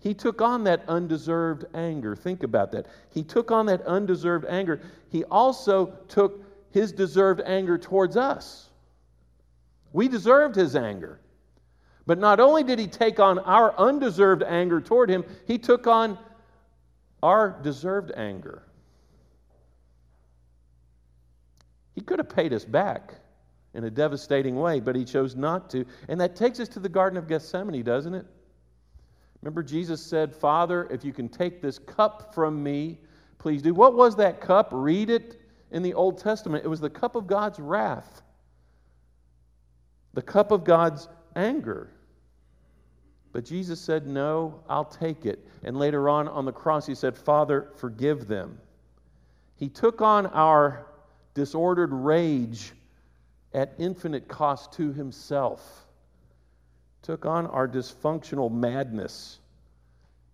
he 0.00 0.14
took 0.14 0.40
on 0.40 0.64
that 0.64 0.82
undeserved 0.88 1.66
anger. 1.74 2.16
Think 2.16 2.42
about 2.42 2.72
that. 2.72 2.86
He 3.12 3.22
took 3.22 3.50
on 3.50 3.66
that 3.66 3.82
undeserved 3.82 4.46
anger. 4.48 4.80
He 5.10 5.24
also 5.24 5.86
took 6.08 6.42
his 6.70 6.90
deserved 6.90 7.42
anger 7.44 7.76
towards 7.76 8.16
us. 8.16 8.70
We 9.92 10.08
deserved 10.08 10.56
his 10.56 10.74
anger. 10.74 11.20
But 12.06 12.18
not 12.18 12.40
only 12.40 12.64
did 12.64 12.78
he 12.78 12.86
take 12.86 13.20
on 13.20 13.38
our 13.40 13.78
undeserved 13.78 14.42
anger 14.42 14.80
toward 14.80 15.10
him, 15.10 15.24
he 15.46 15.58
took 15.58 15.86
on 15.86 16.18
our 17.22 17.60
deserved 17.62 18.10
anger. 18.16 18.62
He 21.94 22.00
could 22.00 22.18
have 22.18 22.30
paid 22.30 22.54
us 22.54 22.64
back 22.64 23.14
in 23.74 23.84
a 23.84 23.90
devastating 23.90 24.56
way, 24.56 24.80
but 24.80 24.96
he 24.96 25.04
chose 25.04 25.36
not 25.36 25.68
to. 25.70 25.84
And 26.08 26.18
that 26.22 26.36
takes 26.36 26.58
us 26.58 26.68
to 26.70 26.80
the 26.80 26.88
Garden 26.88 27.18
of 27.18 27.28
Gethsemane, 27.28 27.82
doesn't 27.82 28.14
it? 28.14 28.26
Remember, 29.42 29.62
Jesus 29.62 30.02
said, 30.04 30.34
Father, 30.34 30.86
if 30.90 31.04
you 31.04 31.12
can 31.12 31.28
take 31.28 31.62
this 31.62 31.78
cup 31.78 32.34
from 32.34 32.62
me, 32.62 32.98
please 33.38 33.62
do. 33.62 33.72
What 33.72 33.94
was 33.94 34.16
that 34.16 34.40
cup? 34.40 34.68
Read 34.72 35.08
it 35.08 35.40
in 35.70 35.82
the 35.82 35.94
Old 35.94 36.18
Testament. 36.18 36.64
It 36.64 36.68
was 36.68 36.80
the 36.80 36.90
cup 36.90 37.16
of 37.16 37.26
God's 37.26 37.58
wrath, 37.58 38.22
the 40.12 40.22
cup 40.22 40.50
of 40.50 40.64
God's 40.64 41.08
anger. 41.36 41.90
But 43.32 43.44
Jesus 43.44 43.80
said, 43.80 44.06
No, 44.06 44.60
I'll 44.68 44.84
take 44.84 45.24
it. 45.24 45.46
And 45.62 45.78
later 45.78 46.08
on 46.08 46.28
on 46.28 46.44
the 46.44 46.52
cross, 46.52 46.86
he 46.86 46.94
said, 46.94 47.16
Father, 47.16 47.68
forgive 47.76 48.26
them. 48.26 48.58
He 49.56 49.68
took 49.68 50.00
on 50.00 50.26
our 50.26 50.86
disordered 51.34 51.92
rage 51.92 52.72
at 53.52 53.74
infinite 53.78 54.26
cost 54.26 54.72
to 54.72 54.92
himself, 54.92 55.86
took 57.02 57.26
on 57.26 57.46
our 57.46 57.66
dysfunctional 57.66 58.50
madness. 58.50 59.38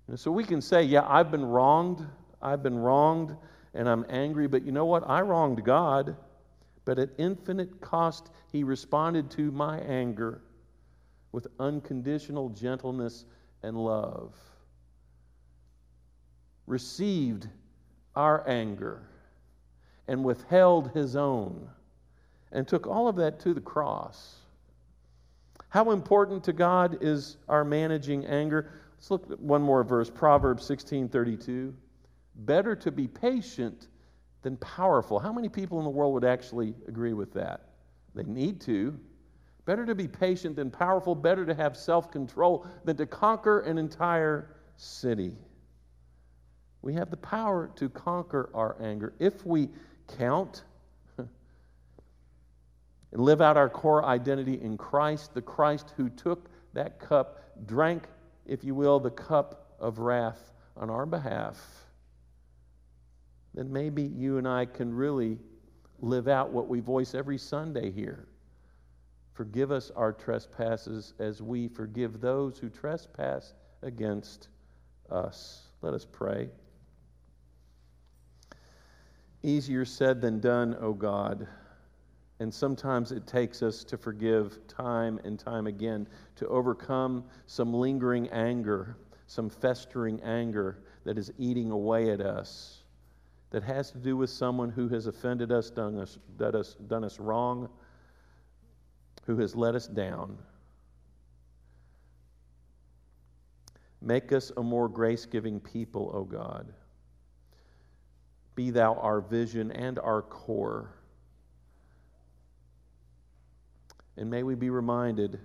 And 0.08 0.18
so 0.18 0.30
we 0.30 0.44
can 0.44 0.60
say, 0.60 0.82
Yeah, 0.82 1.06
I've 1.06 1.30
been 1.30 1.44
wronged. 1.44 2.06
I've 2.42 2.62
been 2.62 2.78
wronged 2.78 3.36
and 3.74 3.88
I'm 3.88 4.06
angry, 4.08 4.48
but 4.48 4.64
you 4.64 4.72
know 4.72 4.86
what? 4.86 5.08
I 5.08 5.20
wronged 5.20 5.62
God. 5.64 6.16
But 6.84 6.98
at 6.98 7.10
infinite 7.18 7.80
cost, 7.80 8.30
he 8.50 8.64
responded 8.64 9.30
to 9.32 9.50
my 9.50 9.80
anger 9.80 10.40
with 11.32 11.48
unconditional 11.60 12.48
gentleness 12.50 13.24
and 13.62 13.76
love, 13.76 14.34
received 16.66 17.48
our 18.14 18.48
anger 18.48 19.02
and 20.08 20.24
withheld 20.24 20.92
his 20.92 21.16
own, 21.16 21.68
and 22.52 22.66
took 22.66 22.86
all 22.86 23.08
of 23.08 23.16
that 23.16 23.40
to 23.40 23.52
the 23.52 23.60
cross. 23.60 24.36
How 25.68 25.90
important 25.90 26.44
to 26.44 26.52
God 26.52 26.98
is 27.02 27.36
our 27.48 27.64
managing 27.64 28.24
anger? 28.26 28.70
Let's 28.96 29.10
look 29.10 29.30
at 29.30 29.40
one 29.40 29.62
more 29.62 29.84
verse, 29.84 30.10
Proverbs 30.10 30.64
16:32. 30.64 31.74
Better 32.36 32.76
to 32.76 32.90
be 32.90 33.08
patient 33.08 33.88
than 34.42 34.56
powerful. 34.58 35.18
How 35.18 35.32
many 35.32 35.48
people 35.48 35.78
in 35.78 35.84
the 35.84 35.90
world 35.90 36.14
would 36.14 36.24
actually 36.24 36.74
agree 36.86 37.12
with 37.12 37.32
that? 37.32 37.68
They 38.14 38.24
need 38.24 38.60
to. 38.62 38.98
Better 39.64 39.84
to 39.84 39.94
be 39.94 40.06
patient 40.06 40.54
than 40.54 40.70
powerful, 40.70 41.14
better 41.14 41.44
to 41.44 41.54
have 41.54 41.76
self 41.76 42.10
control 42.10 42.66
than 42.84 42.96
to 42.96 43.06
conquer 43.06 43.60
an 43.60 43.78
entire 43.78 44.56
city. 44.76 45.36
We 46.82 46.94
have 46.94 47.10
the 47.10 47.16
power 47.16 47.70
to 47.74 47.88
conquer 47.88 48.50
our 48.54 48.76
anger 48.80 49.14
if 49.18 49.44
we 49.44 49.68
count 50.16 50.62
live 53.12 53.40
out 53.40 53.56
our 53.56 53.68
core 53.68 54.04
identity 54.04 54.60
in 54.60 54.76
Christ, 54.76 55.34
the 55.34 55.42
Christ 55.42 55.92
who 55.96 56.08
took 56.10 56.48
that 56.74 56.98
cup, 56.98 57.42
drank, 57.66 58.04
if 58.46 58.64
you 58.64 58.74
will, 58.74 59.00
the 59.00 59.10
cup 59.10 59.76
of 59.78 59.98
wrath 59.98 60.52
on 60.76 60.90
our 60.90 61.06
behalf. 61.06 61.58
Then 63.54 63.72
maybe 63.72 64.02
you 64.02 64.38
and 64.38 64.46
I 64.46 64.66
can 64.66 64.92
really 64.92 65.38
live 66.00 66.28
out 66.28 66.50
what 66.50 66.68
we 66.68 66.80
voice 66.80 67.14
every 67.14 67.38
Sunday 67.38 67.90
here 67.90 68.28
Forgive 69.36 69.70
us 69.70 69.90
our 69.94 70.14
trespasses 70.14 71.12
as 71.18 71.42
we 71.42 71.68
forgive 71.68 72.22
those 72.22 72.58
who 72.58 72.70
trespass 72.70 73.52
against 73.82 74.48
us. 75.10 75.68
Let 75.82 75.92
us 75.92 76.06
pray. 76.10 76.48
Easier 79.42 79.84
said 79.84 80.22
than 80.22 80.40
done, 80.40 80.74
O 80.80 80.94
God. 80.94 81.46
And 82.38 82.52
sometimes 82.52 83.12
it 83.12 83.26
takes 83.26 83.62
us 83.62 83.82
to 83.84 83.96
forgive 83.96 84.66
time 84.68 85.18
and 85.24 85.38
time 85.38 85.66
again, 85.66 86.06
to 86.36 86.46
overcome 86.48 87.24
some 87.46 87.72
lingering 87.72 88.28
anger, 88.28 88.96
some 89.26 89.48
festering 89.48 90.20
anger 90.22 90.78
that 91.04 91.16
is 91.16 91.32
eating 91.38 91.70
away 91.70 92.10
at 92.10 92.20
us, 92.20 92.82
that 93.50 93.62
has 93.62 93.90
to 93.92 93.98
do 93.98 94.16
with 94.16 94.28
someone 94.28 94.68
who 94.68 94.88
has 94.88 95.06
offended 95.06 95.50
us, 95.50 95.70
done 95.70 95.98
us, 95.98 96.18
done 96.36 96.54
us, 96.54 96.74
done 96.88 97.04
us 97.04 97.18
wrong 97.18 97.68
who 99.26 99.36
has 99.38 99.56
let 99.56 99.74
us 99.74 99.86
down. 99.86 100.38
Make 104.00 104.32
us 104.32 104.52
a 104.56 104.62
more 104.62 104.88
grace 104.88 105.26
giving 105.26 105.58
people, 105.58 106.12
O 106.14 106.22
God. 106.22 106.72
Be 108.54 108.70
thou 108.70 108.94
our 108.94 109.20
vision 109.20 109.72
and 109.72 109.98
our 109.98 110.22
core. 110.22 110.90
And 114.16 114.30
may 114.30 114.42
we 114.42 114.54
be 114.54 114.70
reminded 114.70 115.38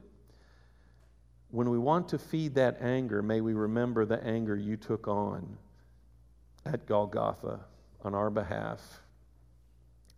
when 1.50 1.70
we 1.70 1.78
want 1.78 2.08
to 2.10 2.18
feed 2.18 2.56
that 2.56 2.82
anger, 2.82 3.22
may 3.22 3.42
we 3.42 3.54
remember 3.54 4.06
the 4.06 4.24
anger 4.24 4.56
you 4.56 4.78
took 4.78 5.08
on 5.08 5.58
at 6.66 6.86
Golgotha 6.86 7.60
on 8.04 8.16
our 8.16 8.30
behalf. 8.30 9.02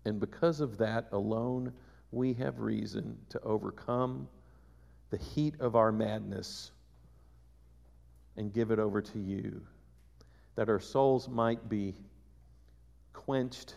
And 0.06 0.20
because 0.20 0.60
of 0.60 0.78
that 0.78 1.08
alone, 1.12 1.74
we 2.12 2.34
have 2.34 2.60
reason 2.60 3.18
to 3.30 3.42
overcome 3.42 4.28
the 5.10 5.18
heat 5.18 5.56
of 5.60 5.76
our 5.76 5.92
madness 5.92 6.72
and 8.38 8.54
give 8.54 8.70
it 8.70 8.80
over 8.80 9.02
to 9.02 9.20
you, 9.20 9.62
that 10.56 10.70
our 10.70 10.80
souls 10.80 11.28
might 11.28 11.68
be 11.68 11.96
quenched 13.14 13.76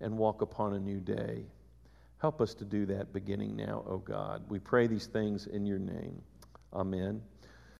and 0.00 0.16
walk 0.16 0.40
upon 0.42 0.74
a 0.74 0.78
new 0.78 1.00
day. 1.00 1.44
Help 2.18 2.40
us 2.40 2.54
to 2.54 2.64
do 2.64 2.86
that 2.86 3.12
beginning 3.12 3.56
now, 3.56 3.84
O 3.86 3.98
God. 3.98 4.44
We 4.48 4.58
pray 4.58 4.86
these 4.86 5.06
things 5.06 5.46
in 5.46 5.66
your 5.66 5.78
name. 5.78 6.22
Amen. 6.72 7.22